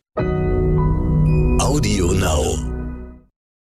Audio 1.68 2.14
Now. 2.14 2.77